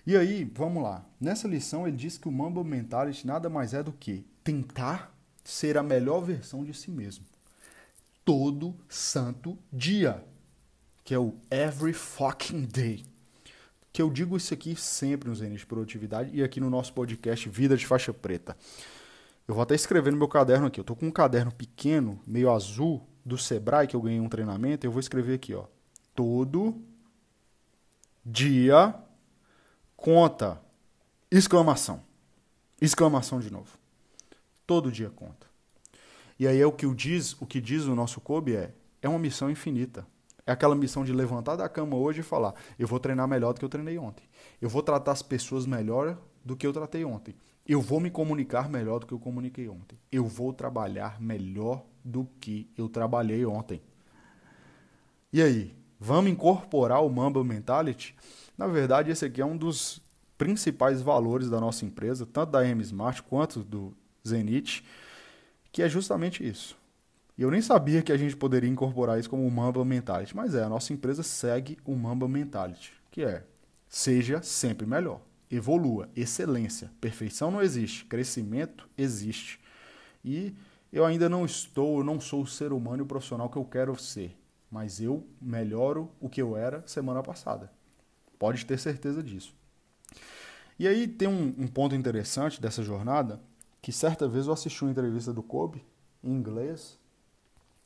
E 0.09 0.17
aí, 0.17 0.51
vamos 0.55 0.83
lá. 0.83 1.05
Nessa 1.21 1.47
lição 1.47 1.87
ele 1.87 1.95
diz 1.95 2.17
que 2.17 2.27
o 2.27 2.33
Mamba 2.33 2.65
Mentality 2.65 3.27
nada 3.27 3.51
mais 3.51 3.75
é 3.75 3.83
do 3.83 3.93
que 3.93 4.25
tentar 4.43 5.15
ser 5.45 5.77
a 5.77 5.83
melhor 5.83 6.23
versão 6.23 6.65
de 6.65 6.73
si 6.73 6.91
mesmo. 6.91 7.27
Todo 8.25 8.75
santo 8.89 9.59
dia. 9.71 10.25
Que 11.05 11.13
é 11.13 11.19
o 11.19 11.35
every 11.51 11.93
fucking 11.93 12.65
day. 12.65 13.05
Que 13.93 14.01
eu 14.01 14.09
digo 14.09 14.35
isso 14.35 14.55
aqui 14.55 14.75
sempre 14.75 15.29
nos 15.29 15.41
Zenit 15.41 15.59
de 15.59 15.67
Produtividade 15.67 16.31
e 16.33 16.43
aqui 16.43 16.59
no 16.59 16.71
nosso 16.71 16.95
podcast 16.95 17.47
Vida 17.47 17.77
de 17.77 17.87
Faixa 17.87 18.15
Preta. 18.15 18.57
Eu 19.47 19.57
vou 19.57 19.63
até 19.63 19.75
escrever 19.75 20.11
no 20.11 20.17
meu 20.17 20.29
caderno 20.29 20.69
aqui. 20.69 20.81
Eu 20.81 20.85
tô 20.85 20.97
com 20.97 21.09
um 21.09 21.13
caderno 21.13 21.53
pequeno, 21.53 22.19
meio 22.27 22.51
azul, 22.51 23.07
do 23.27 23.37
Sebrae, 23.37 23.87
que 23.87 23.95
eu 23.95 24.01
ganhei 24.01 24.21
um 24.21 24.29
treinamento. 24.31 24.87
Eu 24.87 24.91
vou 24.91 25.01
escrever 25.01 25.35
aqui, 25.35 25.53
ó. 25.53 25.67
Todo 26.15 26.83
dia 28.25 29.05
conta. 30.09 30.59
Exclamação. 31.31 32.01
Exclamação 32.81 33.41
de 33.41 33.53
novo. 33.53 33.77
Todo 34.67 34.91
dia 34.91 35.11
conta. 35.11 35.47
E 36.39 36.49
aí 36.49 36.59
é 36.59 36.67
o 36.67 36.73
que 36.73 36.87
o 36.87 36.95
diz, 36.95 37.35
o 37.43 37.45
que 37.45 37.61
diz 37.61 37.85
o 37.85 37.95
nosso 37.95 38.19
Kobe 38.19 38.57
é, 38.57 38.73
é 39.03 39.09
uma 39.09 39.19
missão 39.19 39.51
infinita. 39.51 40.07
É 40.47 40.53
aquela 40.53 40.75
missão 40.75 41.05
de 41.05 41.13
levantar 41.13 41.57
da 41.57 41.69
cama 41.69 41.95
hoje 41.95 42.21
e 42.21 42.23
falar: 42.23 42.55
eu 42.79 42.89
vou 42.89 42.99
treinar 42.99 43.29
melhor 43.29 43.53
do 43.53 43.59
que 43.59 43.67
eu 43.67 43.69
treinei 43.69 43.99
ontem. 43.99 44.25
Eu 44.63 44.71
vou 44.71 44.83
tratar 44.83 45.13
as 45.13 45.21
pessoas 45.21 45.67
melhor 45.67 46.17
do 46.43 46.57
que 46.57 46.67
eu 46.67 46.73
tratei 46.73 47.05
ontem. 47.05 47.35
Eu 47.67 47.83
vou 47.83 48.01
me 48.01 48.11
comunicar 48.11 48.67
melhor 48.67 49.01
do 49.01 49.07
que 49.07 49.13
eu 49.13 49.19
comuniquei 49.19 49.69
ontem. 49.69 49.99
Eu 50.11 50.25
vou 50.25 50.55
trabalhar 50.55 51.21
melhor 51.21 51.85
do 52.03 52.27
que 52.41 52.67
eu 52.79 52.89
trabalhei 52.89 53.45
ontem. 53.45 53.83
E 55.31 55.43
aí, 55.43 55.78
vamos 55.99 56.31
incorporar 56.31 57.05
o 57.05 57.11
Mamba 57.11 57.43
Mentality? 57.43 58.15
Na 58.57 58.67
verdade, 58.67 59.11
esse 59.11 59.25
aqui 59.25 59.41
é 59.41 59.47
um 59.47 59.57
dos 59.57 60.01
principais 60.37 61.03
valores 61.03 61.51
da 61.51 61.61
nossa 61.61 61.85
empresa, 61.85 62.27
tanto 62.27 62.53
da 62.53 62.67
M 62.67 62.83
Smart 62.83 63.23
quanto 63.23 63.61
do 63.65 63.97
Zenit, 64.27 64.85
que 65.73 65.83
é 65.83 65.89
justamente 65.89 66.47
isso. 66.47 66.77
E 67.37 67.43
eu 67.43 67.51
nem 67.51 67.63
sabia 67.63 68.03
que 68.03 68.13
a 68.13 68.17
gente 68.17 68.37
poderia 68.37 68.69
incorporar 68.69 69.19
isso 69.19 69.31
como 69.31 69.47
o 69.47 69.51
Mamba 69.51 69.85
Mentality, 69.85 70.35
mas 70.35 70.55
é, 70.55 70.63
a 70.63 70.69
nossa 70.69 70.93
empresa 70.93 71.23
segue 71.23 71.79
o 71.85 71.95
Mamba 71.95 72.29
Mentality, 72.29 72.93
que 73.11 73.23
é 73.23 73.45
seja 73.89 74.43
sempre 74.43 74.87
melhor 74.87 75.21
evolua. 75.51 76.09
Excelência. 76.15 76.91
Perfeição 77.01 77.51
não 77.51 77.63
existe. 77.63 78.05
Crescimento 78.05 78.89
existe. 78.97 79.59
E 80.25 80.55
eu 80.93 81.05
ainda 81.05 81.29
não 81.29 81.45
estou, 81.45 82.05
não 82.05 82.21
sou 82.21 82.43
o 82.43 82.47
ser 82.47 82.73
humano 82.73 82.99
e 82.99 83.03
o 83.03 83.07
profissional 83.07 83.49
que 83.49 83.57
eu 83.57 83.65
quero 83.65 83.97
ser. 83.99 84.37
Mas 84.71 85.01
eu 85.01 85.27
melhoro 85.41 86.11
o 86.21 86.29
que 86.29 86.43
eu 86.43 86.57
era 86.57 86.87
semana 86.87 87.23
passada. 87.23 87.73
Pode 88.39 88.67
ter 88.67 88.79
certeza 88.79 89.23
disso. 89.23 89.55
E 90.79 90.87
aí 90.87 91.09
tem 91.09 91.27
um, 91.27 91.55
um 91.59 91.67
ponto 91.67 91.95
interessante 91.95 92.61
dessa 92.61 92.83
jornada, 92.83 93.41
que 93.83 93.91
certa 93.91 94.29
vez 94.29 94.47
eu 94.47 94.53
assisti 94.53 94.83
uma 94.83 94.91
entrevista 94.91 95.33
do 95.33 95.43
Kobe, 95.43 95.85
em 96.23 96.31
inglês, 96.31 96.99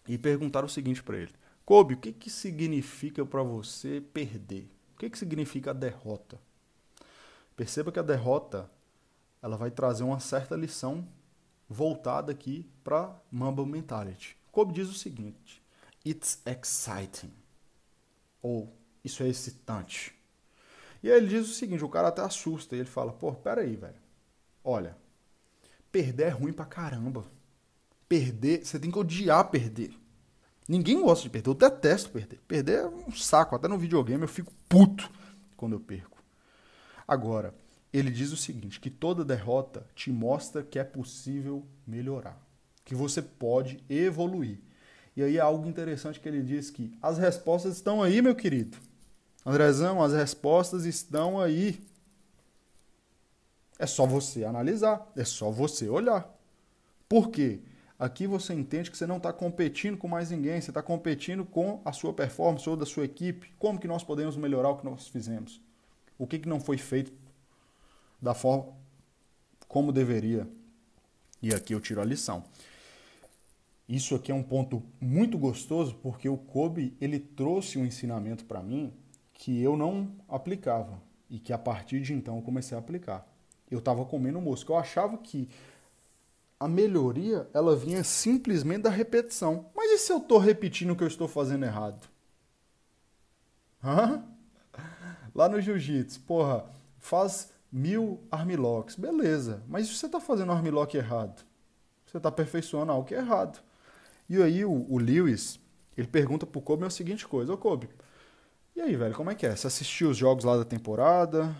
e 0.07 0.19
perguntaram 0.19 0.67
o 0.67 0.71
seguinte 0.71 1.03
para 1.03 1.17
ele. 1.17 1.33
Kobe, 1.65 1.95
o 1.95 1.97
que, 1.97 2.13
que 2.13 2.29
significa 2.29 3.25
para 3.25 3.43
você 3.43 4.03
perder? 4.13 4.71
O 4.95 4.99
que, 4.99 5.09
que 5.09 5.19
significa 5.19 5.71
a 5.71 5.75
derrota? 5.75 6.39
Perceba 7.57 7.93
que 7.93 7.99
a 7.99 8.03
derrota 8.03 8.71
ela 9.41 9.57
vai 9.57 9.71
trazer 9.71 10.03
uma 10.03 10.21
certa 10.21 10.57
lição 10.57 11.07
voltada 11.69 12.33
aqui 12.33 12.69
para 12.85 13.17
Mamba 13.31 13.65
Mentality. 13.65 14.37
Kobe 14.51 14.73
diz 14.73 14.89
o 14.89 14.95
seguinte: 14.95 15.62
It's 16.05 16.43
exciting. 16.47 17.33
Ou 18.43 18.77
isso 19.05 19.23
é 19.23 19.29
excitante. 19.29 20.15
E 21.03 21.11
aí 21.11 21.17
ele 21.17 21.29
diz 21.29 21.49
o 21.49 21.55
seguinte: 21.55 21.85
o 21.85 21.89
cara 21.89 22.09
até 22.09 22.23
assusta. 22.23 22.77
E 22.77 22.81
ele 22.81 22.89
fala: 22.89 23.13
pô, 23.13 23.33
peraí, 23.33 23.77
velho. 23.77 24.01
Olha, 24.65 24.97
perder 25.91 26.25
é 26.25 26.31
ruim 26.31 26.53
pra 26.53 26.65
caramba. 26.65 27.25
Perder, 28.09 28.65
você 28.65 28.79
tem 28.79 28.91
que 28.91 28.99
odiar 28.99 29.51
perder. 29.51 29.97
Ninguém 30.69 31.01
gosta 31.01 31.25
de 31.25 31.31
perder, 31.31 31.51
eu 31.51 31.55
detesto 31.55 32.11
perder. 32.11 32.39
Perder 32.47 32.79
é 32.81 32.87
um 32.87 33.13
saco, 33.13 33.57
até 33.57 33.67
no 33.67 33.79
videogame 33.79 34.23
eu 34.23 34.29
fico 34.29 34.53
puto 34.69 35.11
quando 35.57 35.73
eu 35.73 35.81
perco. 35.81 36.23
Agora, 37.07 37.55
ele 37.93 38.11
diz 38.11 38.33
o 38.33 38.37
seguinte: 38.37 38.81
que 38.81 38.91
toda 38.91 39.25
derrota 39.25 39.87
te 39.95 40.11
mostra 40.11 40.63
que 40.63 40.79
é 40.79 40.85
possível 40.85 41.67
melhorar, 41.87 42.41
que 42.85 42.95
você 42.95 43.21
pode 43.21 43.83
evoluir. 43.89 44.61
E 45.17 45.23
aí 45.23 45.37
é 45.37 45.41
algo 45.41 45.69
interessante 45.69 46.19
que 46.19 46.29
ele 46.29 46.43
diz 46.43 46.71
que 46.71 46.97
as 47.03 47.19
respostas 47.19 47.77
estão 47.77 48.03
aí, 48.03 48.23
meu 48.23 48.35
querido. 48.35 48.79
Andrezão, 49.45 50.03
as 50.03 50.13
respostas 50.13 50.85
estão 50.85 51.41
aí. 51.41 51.81
É 53.79 53.87
só 53.87 54.07
você 54.07 54.45
analisar, 54.45 55.11
é 55.17 55.25
só 55.25 55.51
você 55.51 55.89
olhar. 55.89 56.33
Por 57.09 57.31
quê? 57.31 57.61
Aqui 57.99 58.27
você 58.27 58.55
entende 58.55 58.91
que 58.91 58.97
você 58.97 59.07
não 59.07 59.19
está 59.19 59.33
competindo 59.33 59.97
com 59.97 60.09
mais 60.09 60.31
ninguém, 60.31 60.61
você 60.61 60.71
está 60.71 60.83
competindo 60.83 61.45
com 61.45 61.81
a 61.85 61.93
sua 61.93 62.13
performance 62.13 62.69
ou 62.69 62.77
da 62.77 62.87
sua 62.87 63.05
equipe. 63.05 63.53
Como 63.59 63.79
que 63.79 63.87
nós 63.87 64.03
podemos 64.03 64.37
melhorar 64.37 64.71
o 64.71 64.79
que 64.79 64.85
nós 64.85 65.09
fizemos? 65.09 65.61
O 66.19 66.27
que, 66.27 66.39
que 66.39 66.49
não 66.49 66.59
foi 66.59 66.79
feito 66.79 67.13
da 68.21 68.35
forma 68.35 68.73
como 69.69 69.93
deveria? 69.93 70.49
E 71.41 71.53
aqui 71.53 71.75
eu 71.75 71.81
tiro 71.81 72.01
a 72.01 72.05
lição. 72.05 72.45
Isso 73.93 74.15
aqui 74.15 74.33
é 74.33 74.35
um 74.35 74.43
ponto 74.43 74.83
muito 74.99 75.37
gostoso 75.37 75.95
porque 75.97 76.27
o 76.27 76.39
Kobe 76.39 76.97
ele 76.99 77.21
trouxe 77.21 77.79
um 77.79 77.85
ensinamento 77.85 78.43
para 78.47 78.63
mim 78.63 78.91
que 79.35 79.61
eu 79.61 79.77
não 79.77 80.11
aplicava 80.27 80.99
e 81.29 81.39
que 81.39 81.53
a 81.53 81.59
partir 81.59 82.01
de 82.01 82.15
então 82.15 82.37
eu 82.37 82.43
comecei 82.43 82.75
a 82.75 82.81
aplicar. 82.81 83.31
Eu 83.71 83.81
estava 83.81 84.03
comendo 84.07 84.41
mosca. 84.41 84.73
Eu 84.73 84.79
achava 84.79 85.19
que 85.19 85.47
a 86.59 86.67
melhoria 86.67 87.47
ela 87.53 87.77
vinha 87.77 88.03
simplesmente 88.03 88.85
da 88.85 88.89
repetição. 88.89 89.67
Mas 89.77 89.91
e 89.91 89.99
se 89.99 90.11
eu 90.11 90.17
estou 90.17 90.39
repetindo 90.39 90.93
o 90.93 90.97
que 90.97 91.05
eu 91.05 91.09
estou 91.09 91.29
fazendo 91.29 91.67
errado? 91.67 92.09
Hã? 93.85 94.25
Lá 95.35 95.51
no 95.51 95.61
jiu-jitsu, 95.61 96.19
porra, 96.21 96.65
faz 96.99 97.53
mil 97.71 98.23
armlocks. 98.31 98.97
Beleza, 98.97 99.63
mas 99.69 99.87
se 99.87 99.97
você 99.97 100.07
está 100.07 100.19
fazendo 100.19 100.51
armlock 100.51 100.97
errado, 100.97 101.45
você 102.07 102.17
está 102.17 102.31
aperfeiçoando 102.31 102.91
algo 102.91 103.07
que 103.07 103.15
é 103.15 103.19
errado. 103.19 103.63
E 104.33 104.43
aí 104.43 104.65
o, 104.65 104.87
o 104.89 104.97
Lewis, 104.97 105.61
ele 105.95 106.07
pergunta 106.07 106.47
pro 106.47 106.63
Kobe 106.63 106.87
a 106.87 106.91
seguinte 106.91 107.29
coisa, 107.29 107.53
ô 107.53 107.59
Kobe, 107.59 107.91
e 108.75 108.81
aí, 108.81 108.97
velho, 108.97 109.15
como 109.15 109.31
é 109.31 109.35
que 109.35 109.45
é? 109.45 109.55
Você 109.55 109.67
assistiu 109.67 110.09
os 110.09 110.17
jogos 110.17 110.43
lá 110.43 110.57
da 110.57 110.65
temporada? 110.65 111.55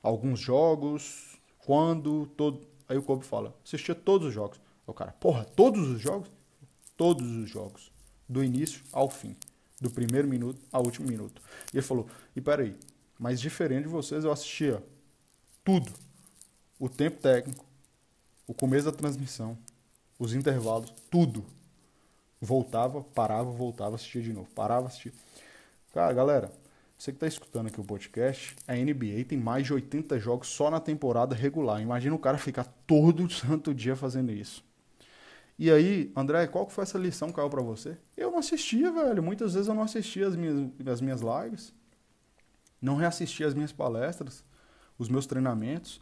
Alguns 0.00 0.38
jogos? 0.38 1.36
Quando? 1.58 2.26
Todo... 2.36 2.64
Aí 2.88 2.96
o 2.96 3.02
Kobe 3.02 3.24
fala, 3.24 3.52
assistia 3.64 3.92
todos 3.92 4.28
os 4.28 4.32
jogos. 4.32 4.60
O 4.86 4.94
cara, 4.94 5.10
porra, 5.18 5.42
todos 5.56 5.88
os 5.88 6.00
jogos? 6.00 6.30
Todos 6.96 7.28
os 7.28 7.50
jogos. 7.50 7.90
Do 8.28 8.44
início 8.44 8.84
ao 8.92 9.10
fim. 9.10 9.34
Do 9.80 9.90
primeiro 9.90 10.28
minuto 10.28 10.60
ao 10.70 10.84
último 10.84 11.08
minuto. 11.08 11.42
E 11.74 11.78
ele 11.78 11.82
falou, 11.82 12.06
e 12.36 12.40
peraí, 12.40 12.76
mas 13.18 13.40
diferente 13.40 13.82
de 13.82 13.88
vocês, 13.88 14.22
eu 14.22 14.30
assistia 14.30 14.80
tudo. 15.64 15.90
O 16.78 16.88
tempo 16.88 17.20
técnico, 17.20 17.64
o 18.46 18.54
começo 18.54 18.84
da 18.84 18.92
transmissão, 18.92 19.58
os 20.16 20.34
intervalos, 20.34 20.94
tudo. 21.10 21.55
Voltava, 22.46 23.02
parava, 23.02 23.50
voltava, 23.50 23.96
assistia 23.96 24.22
de 24.22 24.32
novo. 24.32 24.48
Parava, 24.54 24.86
assistia. 24.86 25.12
Cara, 25.92 26.12
galera, 26.12 26.52
você 26.96 27.10
que 27.10 27.16
está 27.16 27.26
escutando 27.26 27.66
aqui 27.66 27.80
o 27.80 27.84
podcast, 27.84 28.54
a 28.68 28.74
NBA 28.74 29.24
tem 29.28 29.36
mais 29.36 29.66
de 29.66 29.74
80 29.74 30.18
jogos 30.20 30.46
só 30.48 30.70
na 30.70 30.78
temporada 30.78 31.34
regular. 31.34 31.82
Imagina 31.82 32.14
o 32.14 32.18
cara 32.18 32.38
ficar 32.38 32.64
todo 32.86 33.28
santo 33.32 33.74
dia 33.74 33.96
fazendo 33.96 34.30
isso. 34.30 34.64
E 35.58 35.70
aí, 35.70 36.12
André, 36.14 36.46
qual 36.46 36.66
que 36.66 36.72
foi 36.72 36.82
essa 36.82 36.98
lição 36.98 37.28
que 37.28 37.34
caiu 37.34 37.50
para 37.50 37.62
você? 37.62 37.96
Eu 38.16 38.30
não 38.30 38.38
assistia, 38.38 38.92
velho. 38.92 39.22
Muitas 39.22 39.54
vezes 39.54 39.66
eu 39.66 39.74
não 39.74 39.82
assistia 39.82 40.28
as 40.28 40.36
minhas, 40.36 40.70
as 40.86 41.00
minhas 41.00 41.20
lives 41.20 41.74
não 42.80 42.94
reassistia 42.94 43.46
as 43.46 43.54
minhas 43.54 43.72
palestras, 43.72 44.44
os 44.98 45.08
meus 45.08 45.26
treinamentos, 45.26 46.00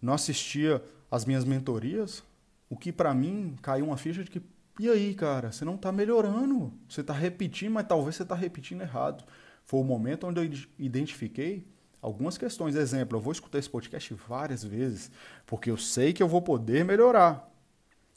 não 0.00 0.14
assistia 0.14 0.82
as 1.10 1.24
minhas 1.24 1.44
mentorias, 1.44 2.22
o 2.70 2.76
que 2.76 2.92
para 2.92 3.12
mim 3.14 3.56
caiu 3.62 3.86
uma 3.86 3.96
ficha 3.96 4.22
de 4.22 4.30
que, 4.30 4.42
e 4.78 4.88
aí, 4.88 5.14
cara, 5.14 5.50
você 5.50 5.64
não 5.64 5.74
está 5.74 5.90
melhorando, 5.90 6.72
você 6.88 7.00
está 7.00 7.12
repetindo, 7.12 7.72
mas 7.72 7.86
talvez 7.86 8.16
você 8.16 8.22
está 8.22 8.34
repetindo 8.34 8.82
errado. 8.82 9.24
Foi 9.64 9.80
o 9.80 9.84
momento 9.84 10.26
onde 10.26 10.40
eu 10.40 10.50
identifiquei 10.78 11.66
algumas 12.00 12.38
questões. 12.38 12.76
Exemplo, 12.76 13.18
eu 13.18 13.20
vou 13.20 13.32
escutar 13.32 13.58
esse 13.58 13.68
podcast 13.68 14.14
várias 14.14 14.62
vezes, 14.62 15.10
porque 15.46 15.70
eu 15.70 15.76
sei 15.76 16.12
que 16.12 16.22
eu 16.22 16.28
vou 16.28 16.40
poder 16.40 16.84
melhorar. 16.84 17.52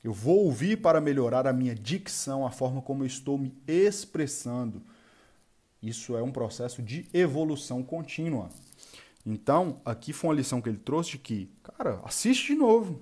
Eu 0.03 0.13
vou 0.13 0.45
ouvir 0.45 0.77
para 0.77 1.01
melhorar 1.01 1.45
a 1.45 1.53
minha 1.53 1.75
dicção, 1.75 2.45
a 2.45 2.51
forma 2.51 2.81
como 2.81 3.03
eu 3.03 3.07
estou 3.07 3.37
me 3.37 3.53
expressando. 3.67 4.81
Isso 5.81 6.15
é 6.15 6.21
um 6.21 6.31
processo 6.31 6.81
de 6.81 7.07
evolução 7.13 7.83
contínua. 7.83 8.49
Então, 9.25 9.81
aqui 9.85 10.13
foi 10.13 10.29
uma 10.29 10.35
lição 10.35 10.61
que 10.61 10.69
ele 10.69 10.77
trouxe 10.77 11.11
de 11.11 11.17
que, 11.19 11.49
cara, 11.63 11.99
assiste 12.03 12.53
de 12.53 12.55
novo. 12.55 13.01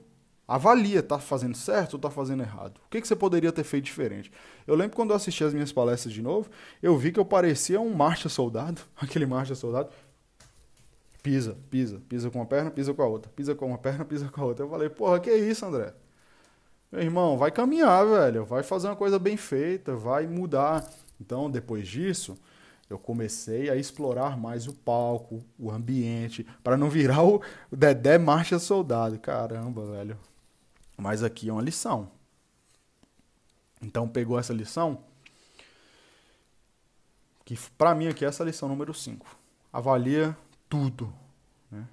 Avalia, 0.49 1.03
tá 1.03 1.19
fazendo 1.19 1.55
certo 1.55 1.93
ou 1.93 1.99
tá 1.99 2.09
fazendo 2.09 2.41
errado? 2.41 2.81
O 2.87 2.89
que, 2.89 2.99
que 2.99 3.07
você 3.07 3.15
poderia 3.15 3.51
ter 3.51 3.63
feito 3.63 3.85
diferente? 3.85 4.31
Eu 4.65 4.73
lembro 4.73 4.95
quando 4.95 5.11
eu 5.11 5.15
assisti 5.15 5.43
as 5.43 5.53
minhas 5.53 5.71
palestras 5.71 6.11
de 6.11 6.23
novo, 6.23 6.49
eu 6.81 6.97
vi 6.97 7.11
que 7.11 7.19
eu 7.19 7.25
parecia 7.25 7.79
um 7.79 7.93
marcha 7.93 8.27
soldado, 8.27 8.81
aquele 8.99 9.27
marcha 9.27 9.53
soldado. 9.53 9.89
Pisa, 11.21 11.55
pisa, 11.69 12.01
pisa 12.09 12.31
com 12.31 12.39
uma 12.39 12.47
perna, 12.47 12.71
pisa 12.71 12.91
com 12.95 13.03
a 13.03 13.05
outra, 13.05 13.31
pisa 13.35 13.53
com 13.53 13.67
uma 13.67 13.77
perna, 13.77 14.03
pisa 14.03 14.27
com 14.27 14.41
a 14.41 14.45
outra. 14.45 14.65
Eu 14.65 14.69
falei, 14.69 14.89
porra, 14.89 15.19
que 15.19 15.31
isso, 15.31 15.63
André? 15.65 15.93
Meu 16.91 17.03
irmão, 17.03 17.37
vai 17.37 17.51
caminhar, 17.51 18.03
velho, 18.07 18.43
vai 18.43 18.63
fazer 18.63 18.87
uma 18.87 18.95
coisa 18.95 19.19
bem 19.19 19.37
feita, 19.37 19.95
vai 19.95 20.25
mudar. 20.25 20.83
Então, 21.21 21.51
depois 21.51 21.87
disso, 21.87 22.35
eu 22.89 22.97
comecei 22.97 23.69
a 23.69 23.75
explorar 23.75 24.35
mais 24.35 24.65
o 24.65 24.73
palco, 24.73 25.43
o 25.59 25.69
ambiente, 25.69 26.47
para 26.63 26.75
não 26.75 26.89
virar 26.89 27.23
o 27.23 27.39
Dedé 27.71 28.17
Marcha 28.17 28.57
Soldado. 28.57 29.19
Caramba, 29.19 29.85
velho. 29.85 30.17
Mas 30.99 31.23
aqui 31.23 31.49
é 31.49 31.53
uma 31.53 31.61
lição. 31.61 32.11
Então, 33.81 34.07
pegou 34.07 34.37
essa 34.37 34.53
lição? 34.53 35.01
Que 37.45 37.57
para 37.77 37.95
mim 37.95 38.07
aqui 38.07 38.25
é 38.25 38.27
essa 38.27 38.43
lição 38.43 38.67
número 38.67 38.93
5. 38.93 39.25
Avalia 39.71 40.37
tudo. 40.67 41.11
Né? 41.71 41.87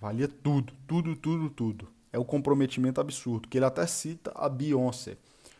Avalia 0.00 0.28
tudo, 0.28 0.72
tudo, 0.86 1.16
tudo, 1.16 1.50
tudo. 1.50 1.88
É 2.12 2.18
o 2.18 2.24
comprometimento 2.24 3.00
absurdo. 3.00 3.48
Que 3.48 3.58
ele 3.58 3.64
até 3.64 3.86
cita 3.86 4.32
a 4.34 4.48
Beyoncé 4.48 5.16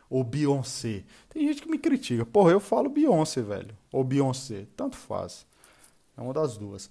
ou 0.08 0.22
Beyoncé. 0.22 1.04
Tem 1.28 1.46
gente 1.46 1.60
que 1.60 1.68
me 1.68 1.78
critica. 1.78 2.24
Porra, 2.24 2.52
eu 2.52 2.60
falo 2.60 2.88
Beyoncé, 2.88 3.42
velho. 3.42 3.76
Ou 3.92 4.04
Beyoncé. 4.04 4.66
Tanto 4.76 4.96
faz. 4.96 5.44
É 6.16 6.20
uma 6.20 6.32
das 6.32 6.56
duas. 6.56 6.88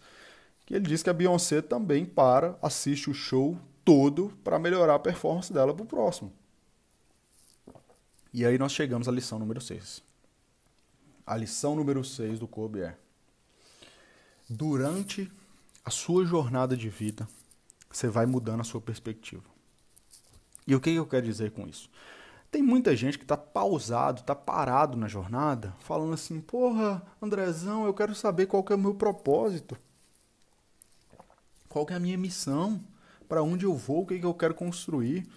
Que 0.66 0.76
ele 0.76 0.86
diz 0.88 1.02
que 1.02 1.10
a 1.10 1.14
Beyoncé 1.14 1.62
também 1.62 2.06
para, 2.06 2.58
assiste 2.62 3.10
o 3.10 3.14
show 3.14 3.58
todo 3.88 4.38
para 4.44 4.60
melhorar 4.60 4.96
a 4.96 5.00
performance 5.00 5.54
dela 5.54 5.74
pro 5.74 5.86
próximo. 5.86 6.34
E 8.34 8.46
aí 8.46 8.58
nós 8.58 8.74
chegamos 8.74 9.08
à 9.08 9.12
lição 9.14 9.40
número 9.40 9.62
6. 9.62 10.04
A 11.26 11.38
lição 11.38 11.74
número 11.74 12.04
6 12.04 12.38
do 12.38 12.50
Kobe 12.50 12.82
é: 12.82 12.98
durante 14.50 15.32
a 15.86 15.90
sua 15.90 16.26
jornada 16.26 16.76
de 16.76 16.90
vida, 16.90 17.30
você 17.90 18.10
vai 18.10 18.26
mudando 18.26 18.60
a 18.60 18.66
sua 18.66 18.82
perspectiva. 18.82 19.46
E 20.68 20.76
o 20.76 20.82
que 20.82 20.90
eu 20.90 21.06
quero 21.06 21.26
dizer 21.26 21.52
com 21.52 21.66
isso? 21.66 21.90
Tem 22.52 22.62
muita 22.62 22.94
gente 22.94 23.18
que 23.18 23.24
está 23.24 23.38
pausado, 23.38 24.20
está 24.20 24.36
parado 24.36 24.98
na 24.98 25.08
jornada, 25.08 25.74
falando 25.80 26.14
assim: 26.14 26.42
porra, 26.42 27.02
Andrezão, 27.22 27.86
eu 27.86 27.94
quero 27.94 28.14
saber 28.14 28.48
qual 28.48 28.66
que 28.66 28.74
é 28.74 28.76
o 28.76 28.80
meu 28.80 28.96
propósito. 28.96 29.78
Qual 31.70 31.86
que 31.86 31.94
é 31.94 31.96
a 31.96 32.02
minha 32.02 32.18
missão? 32.18 32.84
Para 33.28 33.44
onde 33.44 33.66
eu 33.66 33.76
vou? 33.76 34.04
O 34.04 34.06
que, 34.06 34.20
que 34.20 34.26
eu 34.26 34.34
quero 34.34 34.54
construir? 34.54 35.28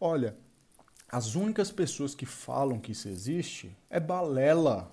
Olha, 0.00 0.36
as 1.08 1.34
únicas 1.34 1.70
pessoas 1.70 2.14
que 2.14 2.26
falam 2.26 2.80
que 2.80 2.92
isso 2.92 3.08
existe 3.08 3.76
é 3.90 4.00
balela. 4.00 4.90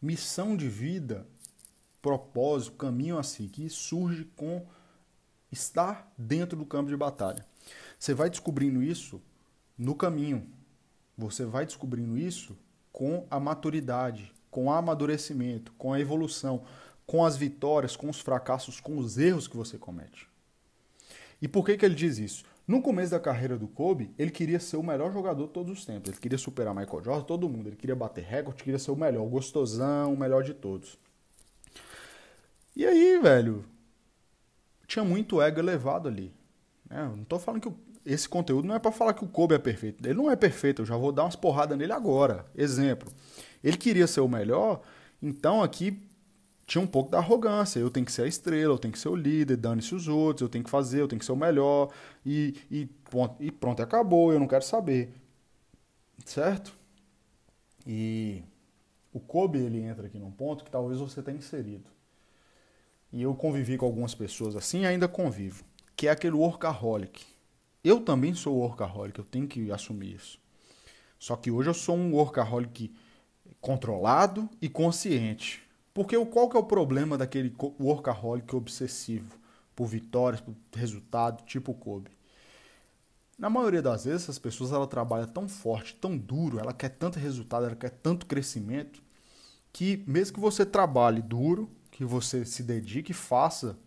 Missão 0.00 0.56
de 0.56 0.68
vida, 0.68 1.26
propósito, 2.00 2.76
caminho 2.76 3.18
a 3.18 3.22
seguir 3.22 3.70
surge 3.70 4.24
com 4.36 4.66
estar 5.50 6.12
dentro 6.16 6.58
do 6.58 6.66
campo 6.66 6.90
de 6.90 6.96
batalha. 6.96 7.46
Você 7.98 8.12
vai 8.12 8.28
descobrindo 8.28 8.82
isso 8.82 9.22
no 9.78 9.94
caminho. 9.94 10.46
Você 11.16 11.44
vai 11.44 11.64
descobrindo 11.64 12.18
isso 12.18 12.56
com 12.92 13.26
a 13.30 13.40
maturidade, 13.40 14.32
com 14.50 14.66
o 14.66 14.70
amadurecimento, 14.70 15.72
com 15.78 15.92
a 15.92 16.00
evolução, 16.00 16.64
com 17.06 17.24
as 17.24 17.36
vitórias, 17.36 17.96
com 17.96 18.08
os 18.08 18.20
fracassos, 18.20 18.80
com 18.80 18.98
os 18.98 19.18
erros 19.18 19.48
que 19.48 19.56
você 19.56 19.78
comete. 19.78 20.28
E 21.44 21.48
por 21.48 21.62
que, 21.62 21.76
que 21.76 21.84
ele 21.84 21.94
diz 21.94 22.16
isso? 22.16 22.42
No 22.66 22.80
começo 22.80 23.10
da 23.10 23.20
carreira 23.20 23.58
do 23.58 23.68
Kobe, 23.68 24.10
ele 24.18 24.30
queria 24.30 24.58
ser 24.58 24.78
o 24.78 24.82
melhor 24.82 25.12
jogador 25.12 25.46
de 25.46 25.52
todos 25.52 25.78
os 25.78 25.84
tempos. 25.84 26.08
Ele 26.08 26.18
queria 26.18 26.38
superar 26.38 26.74
Michael 26.74 27.04
Jordan, 27.04 27.24
todo 27.24 27.50
mundo. 27.50 27.68
Ele 27.68 27.76
queria 27.76 27.94
bater 27.94 28.24
recorde, 28.24 28.64
queria 28.64 28.78
ser 28.78 28.92
o 28.92 28.96
melhor, 28.96 29.26
o 29.26 29.28
gostosão, 29.28 30.14
o 30.14 30.18
melhor 30.18 30.42
de 30.42 30.54
todos. 30.54 30.98
E 32.74 32.86
aí, 32.86 33.20
velho, 33.20 33.62
tinha 34.86 35.04
muito 35.04 35.42
ego 35.42 35.60
elevado 35.60 36.08
ali. 36.08 36.32
É, 36.88 37.00
eu 37.00 37.14
não 37.14 37.24
tô 37.24 37.38
falando 37.38 37.60
que 37.60 37.68
o 37.68 37.76
esse 38.06 38.26
conteúdo 38.26 38.66
não 38.66 38.74
é 38.74 38.78
para 38.78 38.92
falar 38.92 39.12
que 39.12 39.24
o 39.24 39.28
Kobe 39.28 39.54
é 39.54 39.58
perfeito. 39.58 40.02
Ele 40.02 40.14
não 40.14 40.30
é 40.30 40.36
perfeito, 40.36 40.80
eu 40.80 40.86
já 40.86 40.96
vou 40.96 41.12
dar 41.12 41.24
umas 41.24 41.36
porradas 41.36 41.76
nele 41.76 41.92
agora. 41.92 42.46
Exemplo. 42.54 43.12
Ele 43.62 43.76
queria 43.76 44.06
ser 44.06 44.20
o 44.20 44.28
melhor, 44.28 44.80
então 45.22 45.62
aqui 45.62 46.02
tinha 46.66 46.82
um 46.82 46.86
pouco 46.86 47.10
da 47.10 47.18
arrogância. 47.18 47.78
Eu 47.78 47.90
tenho 47.90 48.06
que 48.06 48.12
ser 48.12 48.22
a 48.22 48.26
estrela, 48.26 48.74
eu 48.74 48.78
tenho 48.78 48.92
que 48.92 48.98
ser 48.98 49.08
o 49.08 49.16
líder, 49.16 49.56
dane-se 49.56 49.94
os 49.94 50.08
outros, 50.08 50.42
eu 50.42 50.48
tenho 50.48 50.64
que 50.64 50.70
fazer, 50.70 51.00
eu 51.00 51.08
tenho 51.08 51.18
que 51.18 51.26
ser 51.26 51.32
o 51.32 51.36
melhor. 51.36 51.90
E, 52.24 52.54
e, 52.70 52.86
pronto, 52.86 53.36
e 53.42 53.50
pronto, 53.50 53.82
acabou, 53.82 54.32
eu 54.32 54.40
não 54.40 54.48
quero 54.48 54.64
saber. 54.64 55.12
Certo? 56.24 56.76
E 57.86 58.42
o 59.12 59.20
Kobe 59.20 59.58
ele 59.58 59.80
entra 59.80 60.06
aqui 60.06 60.18
num 60.18 60.30
ponto 60.30 60.64
que 60.64 60.70
talvez 60.70 60.98
você 60.98 61.22
tenha 61.22 61.38
inserido. 61.38 61.84
E 63.12 63.22
eu 63.22 63.34
convivi 63.34 63.76
com 63.76 63.86
algumas 63.86 64.14
pessoas 64.14 64.56
assim 64.56 64.80
e 64.80 64.86
ainda 64.86 65.06
convivo. 65.06 65.64
Que 65.94 66.08
é 66.08 66.10
aquele 66.10 66.34
workaholic. 66.34 67.24
Eu 67.84 68.00
também 68.00 68.34
sou 68.34 68.56
workaholic, 68.56 69.18
eu 69.18 69.24
tenho 69.24 69.46
que 69.46 69.70
assumir 69.70 70.14
isso. 70.14 70.40
Só 71.18 71.36
que 71.36 71.50
hoje 71.50 71.70
eu 71.70 71.74
sou 71.74 71.96
um 71.96 72.12
workaholic 72.14 72.92
controlado 73.60 74.48
e 74.60 74.68
consciente. 74.68 75.63
Porque 75.94 76.22
qual 76.26 76.48
que 76.48 76.56
é 76.56 76.60
o 76.60 76.64
problema 76.64 77.16
daquele 77.16 77.54
workaholic 77.80 78.54
obsessivo 78.54 79.38
por 79.76 79.86
vitórias, 79.86 80.40
por 80.40 80.52
resultado, 80.74 81.44
tipo 81.44 81.72
Kobe? 81.72 82.10
Na 83.38 83.48
maioria 83.48 83.80
das 83.80 84.04
vezes, 84.04 84.28
as 84.28 84.38
pessoas 84.38 84.72
ela 84.72 84.86
trabalha 84.86 85.26
tão 85.26 85.48
forte, 85.48 85.94
tão 85.94 86.18
duro, 86.18 86.58
ela 86.58 86.72
quer 86.72 86.88
tanto 86.88 87.18
resultado, 87.18 87.66
ela 87.66 87.76
quer 87.76 87.90
tanto 87.90 88.26
crescimento, 88.26 89.00
que 89.72 90.04
mesmo 90.06 90.34
que 90.34 90.40
você 90.40 90.66
trabalhe 90.66 91.22
duro, 91.22 91.70
que 91.92 92.04
você 92.04 92.44
se 92.44 92.62
dedique, 92.62 93.12
faça 93.12 93.78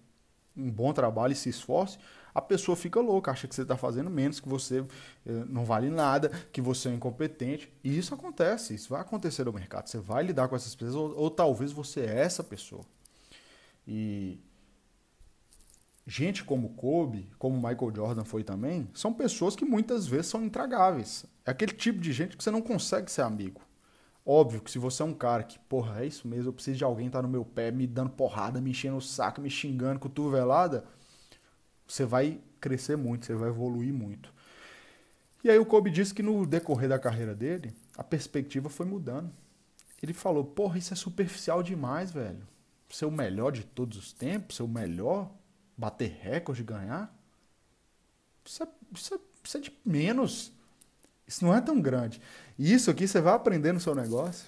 um 0.55 0.71
bom 0.71 0.93
trabalho 0.93 1.33
e 1.33 1.35
se 1.35 1.49
esforce, 1.49 1.97
a 2.37 2.41
pessoa 2.41 2.75
fica 2.75 2.99
louca, 2.99 3.31
acha 3.31 3.47
que 3.47 3.55
você 3.55 3.63
está 3.63 3.75
fazendo 3.75 4.11
menos, 4.11 4.39
que 4.39 4.47
você 4.47 4.85
eh, 5.25 5.43
não 5.49 5.65
vale 5.65 5.89
nada, 5.89 6.29
que 6.51 6.61
você 6.61 6.87
é 6.87 6.93
incompetente. 6.93 7.67
E 7.83 7.97
isso 7.97 8.13
acontece, 8.13 8.75
isso 8.75 8.89
vai 8.89 9.01
acontecer 9.01 9.43
no 9.43 9.51
mercado. 9.51 9.87
Você 9.87 9.97
vai 9.97 10.23
lidar 10.23 10.47
com 10.47 10.55
essas 10.55 10.75
pessoas, 10.75 10.95
ou, 10.95 11.17
ou 11.17 11.31
talvez 11.31 11.71
você 11.71 12.01
é 12.01 12.19
essa 12.19 12.43
pessoa. 12.43 12.85
E 13.87 14.39
gente 16.05 16.43
como 16.43 16.75
Kobe, 16.75 17.27
como 17.39 17.55
Michael 17.55 17.91
Jordan 17.95 18.23
foi 18.23 18.43
também, 18.43 18.87
são 18.93 19.11
pessoas 19.11 19.55
que 19.55 19.65
muitas 19.65 20.05
vezes 20.05 20.27
são 20.27 20.45
intragáveis. 20.45 21.25
É 21.43 21.49
aquele 21.49 21.73
tipo 21.73 21.99
de 21.99 22.13
gente 22.13 22.37
que 22.37 22.43
você 22.43 22.51
não 22.51 22.61
consegue 22.61 23.11
ser 23.11 23.23
amigo. 23.23 23.61
Óbvio 24.23 24.61
que 24.61 24.69
se 24.69 24.77
você 24.77 25.01
é 25.01 25.05
um 25.05 25.13
cara 25.13 25.41
que, 25.41 25.57
porra, 25.57 26.03
é 26.03 26.05
isso 26.05 26.27
mesmo, 26.27 26.49
eu 26.49 26.53
preciso 26.53 26.77
de 26.77 26.83
alguém 26.83 27.07
estar 27.07 27.17
tá 27.17 27.23
no 27.23 27.29
meu 27.29 27.43
pé, 27.43 27.71
me 27.71 27.87
dando 27.87 28.11
porrada, 28.11 28.61
me 28.61 28.69
enchendo 28.69 28.97
o 28.97 29.01
saco, 29.01 29.41
me 29.41 29.49
xingando, 29.49 29.99
cotovelada, 29.99 30.85
você 31.87 32.05
vai 32.05 32.39
crescer 32.59 32.97
muito, 32.97 33.25
você 33.25 33.35
vai 33.35 33.49
evoluir 33.49 33.93
muito. 33.93 34.33
E 35.43 35.49
aí 35.49 35.57
o 35.57 35.65
Kobe 35.65 35.89
disse 35.89 36.13
que 36.13 36.23
no 36.23 36.45
decorrer 36.45 36.89
da 36.89 36.99
carreira 36.99 37.33
dele, 37.33 37.73
a 37.95 38.03
perspectiva 38.03 38.69
foi 38.69 38.85
mudando. 38.85 39.31
Ele 40.01 40.13
falou, 40.13 40.43
porra, 40.43 40.77
isso 40.77 40.93
é 40.93 40.95
superficial 40.95 41.63
demais, 41.63 42.11
velho. 42.11 42.45
Ser 42.89 43.05
o 43.05 43.11
melhor 43.11 43.51
de 43.51 43.63
todos 43.63 43.97
os 43.97 44.13
tempos, 44.13 44.57
ser 44.57 44.63
o 44.63 44.67
melhor, 44.67 45.31
bater 45.77 46.17
recorde, 46.21 46.63
ganhar. 46.63 47.13
Isso 48.45 48.63
é, 48.63 48.67
isso 48.93 49.13
é, 49.15 49.19
isso 49.43 49.57
é 49.57 49.59
de 49.59 49.73
menos. 49.85 50.51
Isso 51.27 51.43
não 51.43 51.53
é 51.53 51.61
tão 51.61 51.81
grande. 51.81 52.21
E 52.57 52.73
isso 52.73 52.89
aqui 52.89 53.07
você 53.07 53.19
vai 53.19 53.33
aprender 53.33 53.73
no 53.73 53.79
seu 53.79 53.93
negócio. 53.93 54.45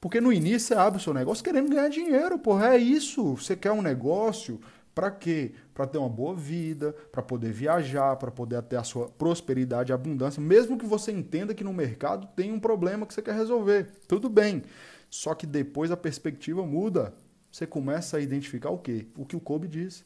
Porque 0.00 0.20
no 0.20 0.32
início 0.32 0.68
você 0.68 0.74
abre 0.74 0.98
o 0.98 1.02
seu 1.02 1.14
negócio 1.14 1.44
querendo 1.44 1.70
ganhar 1.70 1.88
dinheiro, 1.88 2.38
porra. 2.38 2.74
É 2.74 2.78
isso. 2.78 3.36
Você 3.36 3.56
quer 3.56 3.72
um 3.72 3.82
negócio, 3.82 4.60
para 4.94 5.10
quê? 5.10 5.52
Para 5.74 5.86
ter 5.86 5.98
uma 5.98 6.08
boa 6.08 6.34
vida, 6.34 6.94
para 7.10 7.22
poder 7.22 7.52
viajar, 7.52 8.16
para 8.16 8.30
poder 8.30 8.62
ter 8.62 8.76
a 8.76 8.84
sua 8.84 9.08
prosperidade 9.08 9.90
e 9.90 9.92
abundância, 9.92 10.40
mesmo 10.40 10.78
que 10.78 10.86
você 10.86 11.10
entenda 11.10 11.52
que 11.52 11.64
no 11.64 11.72
mercado 11.72 12.28
tem 12.36 12.52
um 12.52 12.60
problema 12.60 13.04
que 13.04 13.12
você 13.12 13.20
quer 13.20 13.34
resolver. 13.34 13.90
Tudo 14.06 14.28
bem. 14.28 14.62
Só 15.10 15.34
que 15.34 15.46
depois 15.46 15.90
a 15.90 15.96
perspectiva 15.96 16.64
muda. 16.64 17.12
Você 17.50 17.66
começa 17.66 18.16
a 18.16 18.20
identificar 18.20 18.70
o 18.70 18.78
quê? 18.78 19.06
O 19.16 19.24
que 19.24 19.36
o 19.36 19.40
Kobe 19.40 19.68
disse. 19.68 20.04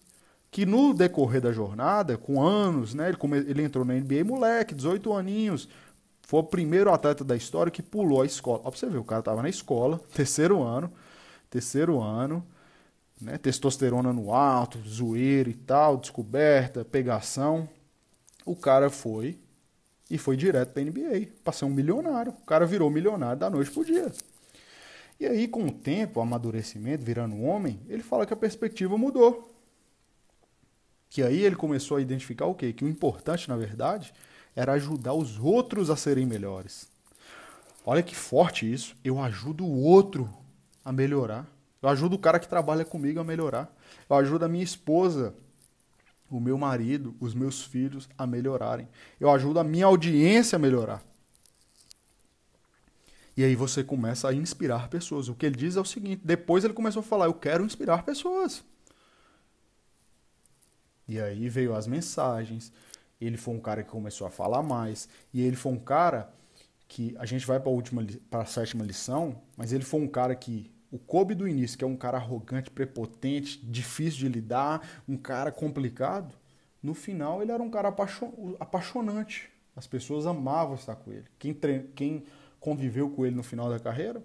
Que 0.50 0.66
no 0.66 0.94
decorrer 0.94 1.40
da 1.40 1.52
jornada, 1.52 2.16
com 2.16 2.42
anos, 2.42 2.94
né? 2.94 3.08
Ele, 3.08 3.50
ele 3.50 3.62
entrou 3.62 3.84
na 3.84 3.94
NBA 3.94 4.24
moleque, 4.24 4.74
18 4.74 5.12
aninhos. 5.12 5.68
Foi 6.22 6.40
o 6.40 6.44
primeiro 6.44 6.92
atleta 6.92 7.24
da 7.24 7.34
história 7.34 7.72
que 7.72 7.82
pulou 7.82 8.20
a 8.20 8.26
escola. 8.26 8.60
Ó, 8.64 8.70
pra 8.70 8.78
você 8.78 8.86
ver, 8.86 8.98
o 8.98 9.04
cara 9.04 9.22
tava 9.22 9.42
na 9.42 9.48
escola, 9.48 9.98
terceiro 10.14 10.62
ano, 10.62 10.92
terceiro 11.48 12.00
ano, 12.02 12.46
né? 13.20 13.38
Testosterona 13.38 14.12
no 14.12 14.32
alto, 14.32 14.78
zoeira 14.86 15.48
e 15.50 15.54
tal, 15.54 15.96
descoberta, 15.96 16.84
pegação. 16.84 17.68
O 18.44 18.56
cara 18.56 18.90
foi 18.90 19.38
e 20.10 20.16
foi 20.16 20.36
direto 20.36 20.72
para 20.72 20.82
NBA, 20.82 21.28
para 21.44 21.52
ser 21.52 21.64
um 21.64 21.70
milionário. 21.70 22.32
O 22.32 22.46
cara 22.46 22.64
virou 22.64 22.90
milionário 22.90 23.38
da 23.38 23.50
noite 23.50 23.70
pro 23.70 23.84
dia. 23.84 24.10
E 25.20 25.26
aí, 25.26 25.48
com 25.48 25.66
o 25.66 25.72
tempo, 25.72 26.20
o 26.20 26.22
amadurecimento, 26.22 27.04
virando 27.04 27.42
homem, 27.42 27.80
ele 27.88 28.02
fala 28.02 28.24
que 28.24 28.32
a 28.32 28.36
perspectiva 28.36 28.96
mudou. 28.96 29.52
Que 31.10 31.22
aí 31.22 31.42
ele 31.42 31.56
começou 31.56 31.96
a 31.96 32.00
identificar 32.00 32.46
o 32.46 32.54
quê? 32.54 32.72
Que 32.72 32.84
o 32.84 32.88
importante, 32.88 33.48
na 33.48 33.56
verdade, 33.56 34.12
era 34.54 34.72
ajudar 34.74 35.14
os 35.14 35.38
outros 35.38 35.90
a 35.90 35.96
serem 35.96 36.26
melhores. 36.26 36.88
Olha 37.84 38.02
que 38.02 38.14
forte 38.14 38.70
isso. 38.70 38.94
Eu 39.02 39.18
ajudo 39.18 39.64
o 39.64 39.82
outro 39.82 40.28
a 40.84 40.92
melhorar. 40.92 41.46
Eu 41.82 41.88
ajudo 41.88 42.16
o 42.16 42.18
cara 42.18 42.38
que 42.38 42.48
trabalha 42.48 42.84
comigo 42.84 43.20
a 43.20 43.24
melhorar. 43.24 43.72
Eu 44.08 44.16
ajudo 44.16 44.44
a 44.44 44.48
minha 44.48 44.64
esposa, 44.64 45.34
o 46.30 46.40
meu 46.40 46.58
marido, 46.58 47.14
os 47.20 47.34
meus 47.34 47.62
filhos 47.64 48.08
a 48.18 48.26
melhorarem. 48.26 48.88
Eu 49.20 49.30
ajudo 49.30 49.60
a 49.60 49.64
minha 49.64 49.86
audiência 49.86 50.56
a 50.56 50.58
melhorar. 50.58 51.02
E 53.36 53.44
aí 53.44 53.54
você 53.54 53.84
começa 53.84 54.28
a 54.28 54.34
inspirar 54.34 54.88
pessoas. 54.88 55.28
O 55.28 55.34
que 55.34 55.46
ele 55.46 55.54
diz 55.54 55.76
é 55.76 55.80
o 55.80 55.84
seguinte: 55.84 56.20
depois 56.24 56.64
ele 56.64 56.74
começou 56.74 57.00
a 57.00 57.04
falar, 57.04 57.26
eu 57.26 57.34
quero 57.34 57.64
inspirar 57.64 58.02
pessoas. 58.02 58.64
E 61.06 61.20
aí 61.20 61.48
veio 61.48 61.74
as 61.74 61.86
mensagens. 61.86 62.72
Ele 63.20 63.36
foi 63.36 63.54
um 63.54 63.60
cara 63.60 63.84
que 63.84 63.90
começou 63.90 64.26
a 64.26 64.30
falar 64.30 64.62
mais. 64.62 65.08
E 65.32 65.40
ele 65.40 65.54
foi 65.54 65.72
um 65.72 65.78
cara 65.78 66.32
que 66.88 67.14
a 67.18 67.24
gente 67.24 67.46
vai 67.46 67.60
para 67.60 67.70
a 67.70 67.72
última, 67.72 68.04
para 68.28 68.42
a 68.42 68.46
sétima 68.46 68.84
lição, 68.84 69.40
mas 69.56 69.72
ele 69.72 69.84
foi 69.84 70.00
um 70.00 70.08
cara 70.08 70.34
que 70.34 70.70
o 70.90 70.98
Kobe 70.98 71.34
do 71.34 71.46
início, 71.46 71.76
que 71.76 71.84
é 71.84 71.86
um 71.86 71.96
cara 71.96 72.16
arrogante, 72.16 72.70
prepotente, 72.70 73.58
difícil 73.64 74.20
de 74.20 74.28
lidar, 74.28 75.02
um 75.08 75.16
cara 75.16 75.52
complicado, 75.52 76.34
no 76.82 76.94
final 76.94 77.42
ele 77.42 77.52
era 77.52 77.62
um 77.62 77.70
cara 77.70 77.94
apaixonante. 78.58 79.50
As 79.76 79.86
pessoas 79.86 80.26
amavam 80.26 80.74
estar 80.74 80.96
com 80.96 81.12
ele. 81.12 81.26
Quem, 81.38 81.54
quem 81.94 82.24
conviveu 82.58 83.10
com 83.10 83.24
ele 83.24 83.36
no 83.36 83.42
final 83.42 83.68
da 83.68 83.78
carreira, 83.78 84.22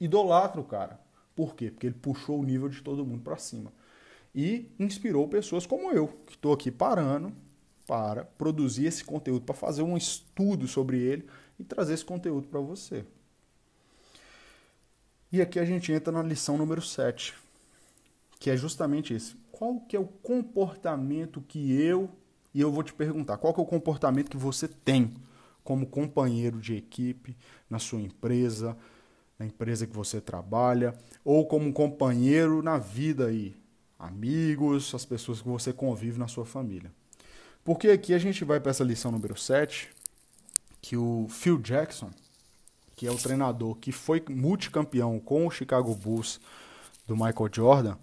idolatra 0.00 0.60
o 0.60 0.64
cara. 0.64 1.00
Por 1.34 1.54
quê? 1.54 1.70
Porque 1.70 1.86
ele 1.86 1.94
puxou 1.94 2.40
o 2.40 2.44
nível 2.44 2.68
de 2.68 2.80
todo 2.82 3.04
mundo 3.04 3.22
para 3.22 3.36
cima. 3.36 3.72
E 4.34 4.70
inspirou 4.78 5.28
pessoas 5.28 5.66
como 5.66 5.90
eu, 5.90 6.08
que 6.26 6.34
estou 6.34 6.52
aqui 6.52 6.70
parando 6.70 7.32
para 7.86 8.24
produzir 8.24 8.86
esse 8.86 9.04
conteúdo, 9.04 9.44
para 9.44 9.54
fazer 9.54 9.82
um 9.82 9.96
estudo 9.96 10.66
sobre 10.66 10.98
ele 10.98 11.26
e 11.58 11.64
trazer 11.64 11.94
esse 11.94 12.04
conteúdo 12.04 12.48
para 12.48 12.60
você. 12.60 13.04
E 15.32 15.40
aqui 15.40 15.58
a 15.58 15.64
gente 15.64 15.90
entra 15.90 16.12
na 16.12 16.22
lição 16.22 16.58
número 16.58 16.82
7, 16.82 17.32
que 18.38 18.50
é 18.50 18.56
justamente 18.56 19.14
esse. 19.14 19.34
Qual 19.50 19.80
que 19.80 19.96
é 19.96 19.98
o 19.98 20.06
comportamento 20.06 21.40
que 21.40 21.72
eu, 21.72 22.10
e 22.52 22.60
eu 22.60 22.70
vou 22.70 22.82
te 22.82 22.92
perguntar, 22.92 23.38
qual 23.38 23.54
que 23.54 23.60
é 23.60 23.62
o 23.62 23.66
comportamento 23.66 24.30
que 24.30 24.36
você 24.36 24.68
tem 24.68 25.14
como 25.64 25.86
companheiro 25.86 26.60
de 26.60 26.76
equipe 26.76 27.34
na 27.70 27.78
sua 27.78 27.98
empresa, 27.98 28.76
na 29.38 29.46
empresa 29.46 29.86
que 29.86 29.96
você 29.96 30.20
trabalha, 30.20 30.94
ou 31.24 31.46
como 31.46 31.72
companheiro 31.72 32.62
na 32.62 32.76
vida 32.76 33.28
aí, 33.28 33.56
amigos, 33.98 34.94
as 34.94 35.06
pessoas 35.06 35.40
que 35.40 35.48
você 35.48 35.72
convive 35.72 36.18
na 36.18 36.28
sua 36.28 36.44
família. 36.44 36.92
Porque 37.64 37.88
aqui 37.88 38.12
a 38.12 38.18
gente 38.18 38.44
vai 38.44 38.60
para 38.60 38.70
essa 38.70 38.84
lição 38.84 39.10
número 39.10 39.38
7, 39.38 39.88
que 40.82 40.94
o 40.94 41.26
Phil 41.30 41.56
Jackson, 41.56 42.10
que 42.94 43.06
é 43.06 43.10
o 43.10 43.16
treinador 43.16 43.74
que 43.76 43.92
foi 43.92 44.22
multicampeão 44.28 45.18
com 45.18 45.46
o 45.46 45.50
Chicago 45.50 45.94
Bulls 45.94 46.40
do 47.06 47.14
Michael 47.14 47.50
Jordan 47.52 47.96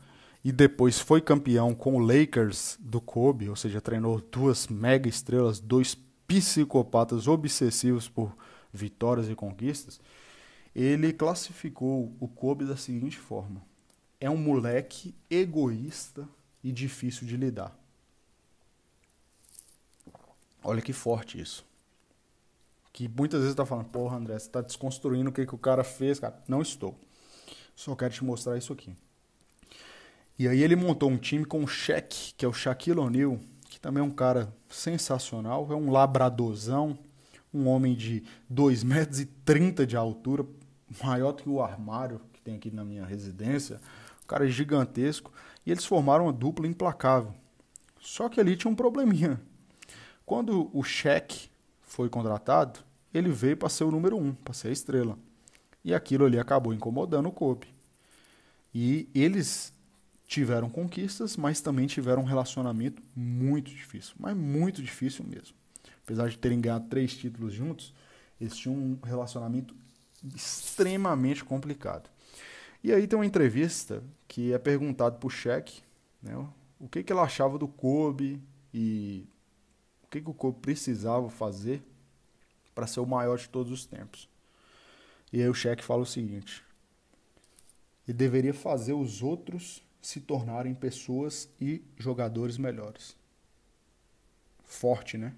e 0.43 0.51
depois 0.51 0.99
foi 0.99 1.21
campeão 1.21 1.75
com 1.75 1.97
o 1.97 1.99
Lakers 1.99 2.77
do 2.79 3.01
Kobe, 3.01 3.49
ou 3.49 3.55
seja, 3.55 3.81
treinou 3.81 4.21
duas 4.21 4.67
mega 4.67 5.09
estrelas, 5.09 5.59
dois 5.59 5.97
psicopatas 6.27 7.27
obsessivos 7.27 8.07
por 8.07 8.35
vitórias 8.71 9.29
e 9.29 9.35
conquistas. 9.35 9.99
Ele 10.73 11.11
classificou 11.11 12.15
o 12.19 12.27
Kobe 12.27 12.65
da 12.65 12.77
seguinte 12.77 13.17
forma: 13.17 13.61
é 14.19 14.29
um 14.29 14.37
moleque 14.37 15.13
egoísta 15.29 16.27
e 16.63 16.71
difícil 16.71 17.27
de 17.27 17.35
lidar. 17.35 17.77
Olha 20.63 20.81
que 20.81 20.93
forte 20.93 21.39
isso 21.39 21.68
que 22.91 23.07
muitas 23.07 23.39
vezes 23.39 23.53
está 23.53 23.65
falando, 23.65 23.87
porra, 23.87 24.17
André, 24.17 24.37
você 24.37 24.47
está 24.47 24.61
desconstruindo 24.61 25.29
o 25.29 25.33
que, 25.33 25.45
que 25.45 25.55
o 25.55 25.57
cara 25.57 25.83
fez, 25.83 26.19
cara. 26.19 26.41
Não 26.47 26.61
estou. 26.61 26.99
Só 27.75 27.95
quero 27.95 28.13
te 28.13 28.23
mostrar 28.23 28.57
isso 28.57 28.73
aqui. 28.73 28.95
E 30.37 30.47
aí 30.47 30.63
ele 30.63 30.75
montou 30.75 31.09
um 31.09 31.17
time 31.17 31.45
com 31.45 31.63
o 31.63 31.67
Shaq, 31.67 32.33
que 32.37 32.45
é 32.45 32.47
o 32.47 32.53
Shaquille 32.53 32.99
O'Neal, 32.99 33.39
que 33.69 33.79
também 33.79 34.01
é 34.01 34.05
um 34.05 34.11
cara 34.11 34.53
sensacional, 34.69 35.67
é 35.71 35.75
um 35.75 35.91
labradorzão, 35.91 36.97
um 37.53 37.67
homem 37.67 37.95
de 37.95 38.23
2,30 38.51 38.85
metros 38.85 39.19
e 39.79 39.85
de 39.85 39.97
altura, 39.97 40.45
maior 41.03 41.33
do 41.33 41.43
que 41.43 41.49
o 41.49 41.61
armário 41.61 42.21
que 42.33 42.41
tem 42.41 42.55
aqui 42.55 42.71
na 42.71 42.83
minha 42.83 43.05
residência, 43.05 43.81
um 44.23 44.27
cara 44.27 44.47
gigantesco, 44.47 45.31
e 45.65 45.71
eles 45.71 45.85
formaram 45.85 46.25
uma 46.25 46.33
dupla 46.33 46.67
implacável. 46.67 47.33
Só 47.99 48.29
que 48.29 48.39
ali 48.39 48.55
tinha 48.55 48.71
um 48.71 48.75
probleminha. 48.75 49.39
Quando 50.25 50.69
o 50.73 50.83
Shaq 50.83 51.49
foi 51.89 52.07
contratado, 52.07 52.79
ele 53.11 53.29
veio 53.29 53.57
para 53.57 53.67
ser 53.67 53.83
o 53.83 53.91
número 53.91 54.15
um, 54.15 54.33
para 54.33 54.53
ser 54.53 54.69
a 54.69 54.71
estrela. 54.71 55.17
E 55.83 55.93
aquilo 55.93 56.25
ali 56.25 56.37
acabou 56.37 56.71
incomodando 56.71 57.27
o 57.27 57.31
Kobe. 57.31 57.67
E 58.73 59.09
eles 59.13 59.73
tiveram 60.27 60.69
conquistas, 60.69 61.35
mas 61.35 61.59
também 61.59 61.87
tiveram 61.87 62.21
um 62.21 62.25
relacionamento 62.25 63.01
muito 63.15 63.71
difícil, 63.71 64.13
mas 64.19 64.37
muito 64.37 64.83
difícil 64.83 65.25
mesmo. 65.25 65.57
Apesar 66.03 66.29
de 66.29 66.37
terem 66.37 66.61
ganhado 66.61 66.87
três 66.87 67.17
títulos 67.17 67.53
juntos, 67.53 67.91
eles 68.39 68.55
tinham 68.55 68.75
um 68.75 68.99
relacionamento 69.03 69.75
extremamente 70.35 71.43
complicado. 71.43 72.07
E 72.83 72.93
aí 72.93 73.07
tem 73.07 73.17
uma 73.17 73.25
entrevista 73.25 74.03
que 74.27 74.53
é 74.53 74.59
perguntado 74.59 75.17
para 75.17 75.27
o 75.27 75.29
Shaq, 75.29 75.81
né, 76.21 76.37
o 76.79 76.87
que, 76.87 77.03
que 77.03 77.11
ele 77.11 77.19
achava 77.19 77.57
do 77.57 77.67
Kobe 77.67 78.39
e 78.71 79.25
que, 80.09 80.21
que 80.21 80.29
o 80.29 80.33
Kobe 80.33 80.59
precisava 80.59 81.29
fazer 81.29 81.83
para 82.73 82.87
ser 82.87 82.99
o 82.99 83.05
maior 83.05 83.37
de 83.37 83.49
todos 83.49 83.71
os 83.71 83.85
tempos. 83.85 84.27
E 85.31 85.41
aí 85.41 85.49
o 85.49 85.53
Shaq 85.53 85.83
fala 85.83 86.01
o 86.01 86.05
seguinte: 86.05 86.63
ele 88.07 88.17
deveria 88.17 88.53
fazer 88.53 88.93
os 88.93 89.21
outros 89.21 89.83
se 90.01 90.19
tornarem 90.19 90.73
pessoas 90.73 91.49
e 91.59 91.83
jogadores 91.97 92.57
melhores. 92.57 93.15
Forte, 94.63 95.17
né? 95.17 95.35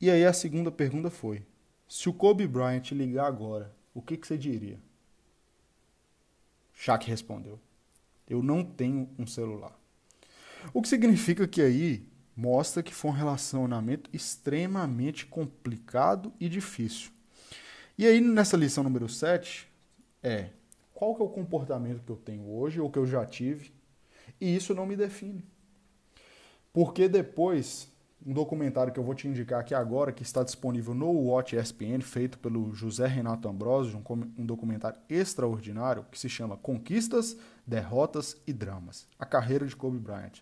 E 0.00 0.10
aí 0.10 0.24
a 0.24 0.32
segunda 0.32 0.70
pergunta 0.70 1.10
foi: 1.10 1.44
se 1.88 2.08
o 2.08 2.12
Kobe 2.12 2.46
Bryant 2.46 2.92
ligar 2.92 3.26
agora, 3.26 3.74
o 3.94 4.00
que, 4.00 4.16
que 4.16 4.26
você 4.26 4.38
diria? 4.38 4.78
Shaq 6.74 7.08
respondeu: 7.08 7.58
Eu 8.28 8.42
não 8.42 8.64
tenho 8.64 9.08
um 9.18 9.26
celular. 9.26 9.76
O 10.72 10.80
que 10.80 10.88
significa 10.88 11.48
que 11.48 11.60
aí 11.60 12.11
mostra 12.36 12.82
que 12.82 12.94
foi 12.94 13.10
um 13.10 13.14
relacionamento 13.14 14.08
extremamente 14.12 15.26
complicado 15.26 16.32
e 16.40 16.48
difícil. 16.48 17.10
E 17.96 18.06
aí, 18.06 18.20
nessa 18.20 18.56
lição 18.56 18.82
número 18.82 19.08
7, 19.08 19.68
é 20.22 20.50
qual 20.94 21.14
que 21.14 21.22
é 21.22 21.24
o 21.24 21.28
comportamento 21.28 22.02
que 22.02 22.10
eu 22.10 22.16
tenho 22.16 22.48
hoje 22.48 22.80
ou 22.80 22.90
que 22.90 22.98
eu 22.98 23.06
já 23.06 23.24
tive, 23.26 23.72
e 24.40 24.54
isso 24.54 24.74
não 24.74 24.86
me 24.86 24.96
define. 24.96 25.44
Porque 26.72 27.08
depois, 27.08 27.88
um 28.24 28.32
documentário 28.32 28.92
que 28.92 28.98
eu 28.98 29.04
vou 29.04 29.14
te 29.14 29.28
indicar 29.28 29.60
aqui 29.60 29.74
agora, 29.74 30.12
que 30.12 30.22
está 30.22 30.42
disponível 30.42 30.94
no 30.94 31.10
Watch 31.10 31.54
ESPN, 31.54 32.00
feito 32.00 32.38
pelo 32.38 32.72
José 32.72 33.06
Renato 33.06 33.48
Ambrosio, 33.48 33.98
um, 33.98 34.42
um 34.42 34.46
documentário 34.46 34.98
extraordinário, 35.08 36.06
que 36.10 36.18
se 36.18 36.28
chama 36.28 36.56
Conquistas, 36.56 37.36
Derrotas 37.66 38.40
e 38.46 38.52
Dramas, 38.52 39.06
a 39.18 39.26
carreira 39.26 39.66
de 39.66 39.76
Kobe 39.76 39.98
Bryant. 39.98 40.40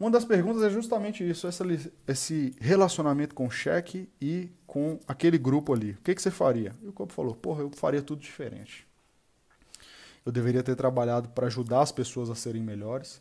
Uma 0.00 0.10
das 0.10 0.24
perguntas 0.24 0.62
é 0.62 0.70
justamente 0.70 1.28
isso, 1.28 1.46
essa, 1.46 1.62
esse 2.08 2.56
relacionamento 2.58 3.34
com 3.34 3.46
o 3.46 3.50
cheque 3.50 4.08
e 4.18 4.48
com 4.66 4.98
aquele 5.06 5.36
grupo 5.36 5.74
ali. 5.74 5.90
O 5.90 5.98
que, 5.98 6.14
que 6.14 6.22
você 6.22 6.30
faria? 6.30 6.74
E 6.82 6.88
o 6.88 6.92
Copo 6.92 7.12
falou, 7.12 7.34
porra, 7.34 7.60
eu 7.60 7.70
faria 7.70 8.00
tudo 8.00 8.22
diferente. 8.22 8.88
Eu 10.24 10.32
deveria 10.32 10.62
ter 10.62 10.74
trabalhado 10.74 11.28
para 11.28 11.48
ajudar 11.48 11.82
as 11.82 11.92
pessoas 11.92 12.30
a 12.30 12.34
serem 12.34 12.62
melhores 12.62 13.20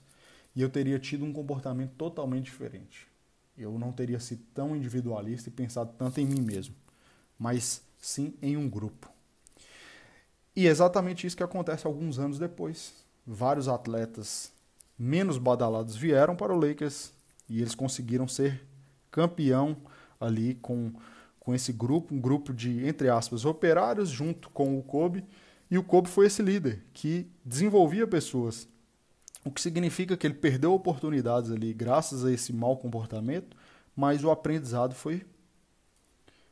e 0.56 0.62
eu 0.62 0.70
teria 0.70 0.98
tido 0.98 1.26
um 1.26 1.34
comportamento 1.34 1.92
totalmente 1.98 2.46
diferente. 2.46 3.10
Eu 3.58 3.78
não 3.78 3.92
teria 3.92 4.20
sido 4.22 4.42
tão 4.54 4.74
individualista 4.74 5.50
e 5.50 5.52
pensado 5.52 5.94
tanto 5.98 6.22
em 6.22 6.26
mim 6.26 6.40
mesmo, 6.40 6.74
mas 7.38 7.82
sim 7.98 8.34
em 8.42 8.56
um 8.56 8.70
grupo. 8.70 9.12
E 10.56 10.66
é 10.66 10.70
exatamente 10.70 11.28
isso 11.28 11.36
que 11.36 11.44
acontece 11.44 11.86
alguns 11.86 12.20
anos 12.20 12.40
depois. 12.40 12.94
Vários 13.28 13.68
atletas 13.68 14.54
menos 15.00 15.38
badalados 15.38 15.96
vieram 15.96 16.36
para 16.36 16.54
o 16.54 16.60
Lakers 16.60 17.14
e 17.48 17.62
eles 17.62 17.74
conseguiram 17.74 18.28
ser 18.28 18.62
campeão 19.10 19.78
ali 20.20 20.56
com, 20.56 20.92
com 21.40 21.56
esse 21.56 21.72
grupo, 21.72 22.14
um 22.14 22.20
grupo 22.20 22.54
de, 22.54 22.86
entre 22.86 23.10
aspas, 23.10 23.46
operários 23.46 24.10
junto 24.10 24.50
com 24.50 24.78
o 24.78 24.84
Kobe. 24.84 25.24
E 25.72 25.78
o 25.78 25.84
Kobe 25.84 26.10
foi 26.10 26.26
esse 26.28 26.42
líder 26.42 26.84
que 26.94 27.32
desenvolvia 27.46 28.06
pessoas. 28.06 28.68
O 29.46 29.50
que 29.50 29.62
significa 29.62 30.18
que 30.18 30.28
ele 30.28 30.34
perdeu 30.34 30.74
oportunidades 30.74 31.50
ali 31.50 31.74
graças 31.74 32.26
a 32.26 32.32
esse 32.32 32.52
mau 32.52 32.76
comportamento, 32.76 33.56
mas 33.96 34.24
o 34.24 34.30
aprendizado 34.30 34.94
foi, 34.94 35.26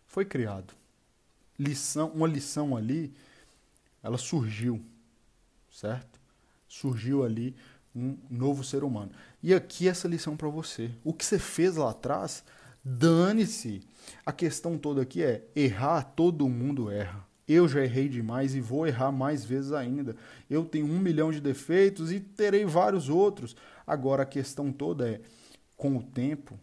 foi 0.05 0.23
criado. 0.23 0.73
Lição, 1.59 2.09
uma 2.11 2.27
lição 2.27 2.77
ali, 2.77 3.13
ela 4.01 4.17
surgiu, 4.17 4.81
certo? 5.69 6.19
Surgiu 6.67 7.23
ali 7.23 7.55
um 7.97 8.17
novo 8.29 8.63
ser 8.63 8.83
humano. 8.83 9.11
E 9.41 9.53
aqui 9.53 9.87
essa 9.87 10.07
lição 10.07 10.37
para 10.37 10.47
você. 10.47 10.91
O 11.03 11.13
que 11.13 11.25
você 11.25 11.39
fez 11.39 11.75
lá 11.75 11.89
atrás, 11.89 12.43
dane-se. 12.83 13.81
A 14.25 14.31
questão 14.31 14.77
toda 14.77 15.01
aqui 15.01 15.23
é 15.23 15.43
errar, 15.55 16.03
todo 16.15 16.47
mundo 16.47 16.91
erra. 16.91 17.25
Eu 17.47 17.67
já 17.67 17.83
errei 17.83 18.09
demais 18.09 18.55
e 18.55 18.61
vou 18.61 18.85
errar 18.85 19.11
mais 19.11 19.43
vezes 19.43 19.71
ainda. 19.71 20.15
Eu 20.49 20.65
tenho 20.65 20.85
um 20.85 20.99
milhão 20.99 21.31
de 21.31 21.39
defeitos 21.39 22.11
e 22.11 22.19
terei 22.19 22.65
vários 22.65 23.09
outros. 23.09 23.55
Agora 23.85 24.23
a 24.23 24.25
questão 24.25 24.71
toda 24.71 25.09
é, 25.09 25.21
com 25.75 25.97
o 25.97 26.03
tempo 26.03 26.59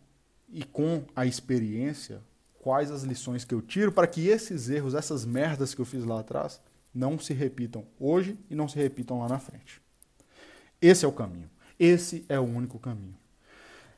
e 0.49 0.63
com 0.63 1.03
a 1.17 1.27
experiência, 1.27 2.21
quais 2.61 2.91
as 2.91 3.03
lições 3.03 3.45
que 3.45 3.55
eu 3.55 3.63
tiro 3.63 3.91
para 3.91 4.07
que 4.07 4.29
esses 4.29 4.69
erros, 4.69 4.95
essas 4.95 5.25
merdas 5.25 5.75
que 5.75 5.81
eu 5.81 5.87
fiz 5.87 6.05
lá 6.05 6.21
atrás, 6.21 6.61
não 6.95 7.19
se 7.19 7.35
repitam 7.35 7.85
hoje 7.99 8.39
e 8.49 8.55
não 8.55 8.69
se 8.69 8.77
repitam 8.77 9.19
lá 9.19 9.29
na 9.29 9.39
frente. 9.39 9.84
Esse 10.87 11.07
é 11.07 11.09
o 11.09 11.13
caminho. 11.13 11.49
Esse 11.81 12.27
é 12.29 12.39
o 12.39 12.43
único 12.43 12.79
caminho. 12.79 13.17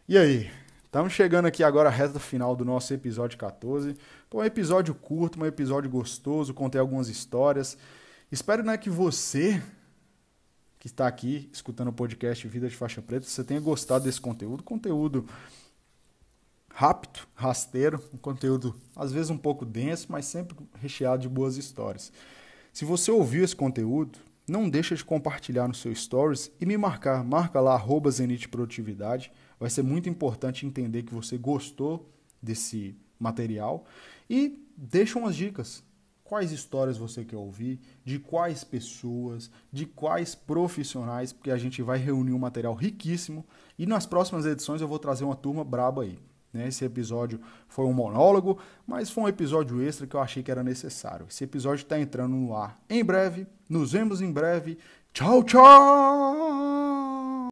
E 0.09 0.17
aí? 0.17 0.49
Estamos 0.85 1.13
chegando 1.13 1.47
aqui 1.47 1.65
agora 1.65 1.89
à 1.89 1.93
reta 1.93 2.21
final 2.21 2.55
do 2.55 2.65
nosso 2.65 2.95
episódio 2.95 3.37
14. 3.37 3.97
Foi 4.31 4.43
um 4.43 4.47
episódio 4.47 4.95
curto, 4.95 5.41
um 5.41 5.45
episódio 5.45 5.91
gostoso, 5.91 6.55
contei 6.55 6.81
algumas 6.81 7.09
histórias. 7.09 7.77
Espero 8.31 8.63
né, 8.63 8.79
que 8.79 8.89
você 8.89 9.61
que 10.79 10.87
está 10.87 11.09
aqui 11.09 11.51
escutando 11.53 11.89
o 11.89 11.93
podcast 11.93 12.47
Vida 12.47 12.69
de 12.69 12.77
Faixa 12.77 13.03
Preta, 13.03 13.27
você 13.27 13.43
tenha 13.43 13.59
gostado 13.59 14.05
desse 14.05 14.21
conteúdo. 14.21 14.63
Conteúdo 14.63 15.29
rápido, 16.73 17.27
rasteiro, 17.35 18.01
um 18.15 18.17
conteúdo 18.17 18.77
às 18.95 19.11
vezes 19.11 19.29
um 19.29 19.39
pouco 19.39 19.67
denso, 19.67 20.07
mas 20.09 20.27
sempre 20.27 20.57
recheado 20.81 21.23
de 21.23 21.29
boas 21.29 21.57
histórias. 21.57 22.13
Se 22.73 22.85
você 22.85 23.11
ouviu 23.11 23.43
esse 23.43 23.57
conteúdo, 23.57 24.21
não 24.49 24.69
deixa 24.69 24.95
de 24.95 25.05
compartilhar 25.05 25.67
no 25.67 25.75
seu 25.75 25.95
stories 25.95 26.53
e 26.61 26.67
me 26.67 26.77
marcar. 26.77 27.25
Marca 27.25 27.61
lá, 27.61 27.75
arroba 27.75 28.11
Zenit 28.11 28.49
Produtividade. 28.49 29.33
Vai 29.59 29.69
ser 29.69 29.83
muito 29.83 30.09
importante 30.09 30.65
entender 30.65 31.03
que 31.03 31.15
você 31.15 31.37
gostou 31.37 32.13
desse 32.41 32.97
material. 33.19 33.85
E 34.31 34.65
deixa 34.77 35.19
umas 35.19 35.35
dicas. 35.35 35.83
Quais 36.23 36.53
histórias 36.53 36.99
você 36.99 37.25
quer 37.25 37.37
ouvir? 37.37 37.81
De 38.05 38.19
quais 38.19 38.63
pessoas? 38.63 39.51
De 39.73 39.87
quais 39.87 40.35
profissionais? 40.35 41.33
Porque 41.33 41.51
a 41.51 41.59
gente 41.59 41.83
vai 41.83 41.99
reunir 41.99 42.33
um 42.33 42.39
material 42.39 42.75
riquíssimo. 42.75 43.45
E 43.79 43.87
nas 43.87 44.07
próximas 44.07 44.47
edições 44.47 44.81
eu 44.81 44.89
vou 44.89 44.99
trazer 44.99 45.25
uma 45.25 45.37
turma 45.37 45.65
braba 45.65 46.03
aí. 46.03 46.19
Né? 46.53 46.69
Esse 46.69 46.85
episódio 46.85 47.41
foi 47.69 47.85
um 47.85 47.93
monólogo, 47.93 48.59
mas 48.87 49.11
foi 49.11 49.25
um 49.25 49.29
episódio 49.29 49.81
extra 49.83 50.07
que 50.07 50.17
eu 50.17 50.21
achei 50.21 50.43
que 50.43 50.51
era 50.51 50.65
necessário. 50.65 51.27
Esse 51.29 51.45
episódio 51.45 51.83
está 51.83 51.99
entrando 51.99 52.35
no 52.35 52.57
ar 52.57 52.81
em 52.89 53.05
breve. 53.05 53.47
Nos 53.69 53.93
vemos 53.93 54.23
em 54.23 54.31
breve. 54.33 54.79
Tchau, 55.13 55.43
tchau! 55.43 55.61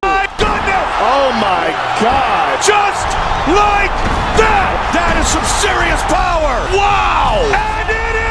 My 0.04 0.26
goodness! 0.38 0.88
Oh 1.00 1.32
my 1.42 1.74
God! 2.00 2.62
Just 2.62 3.08
like 3.50 3.90
that! 4.38 4.90
That 4.94 5.16
is 5.18 5.26
some 5.26 5.44
serious 5.58 6.00
power! 6.06 6.62
Wow! 6.78 7.42
And 7.50 7.90
it 7.90 8.18
is! 8.18 8.23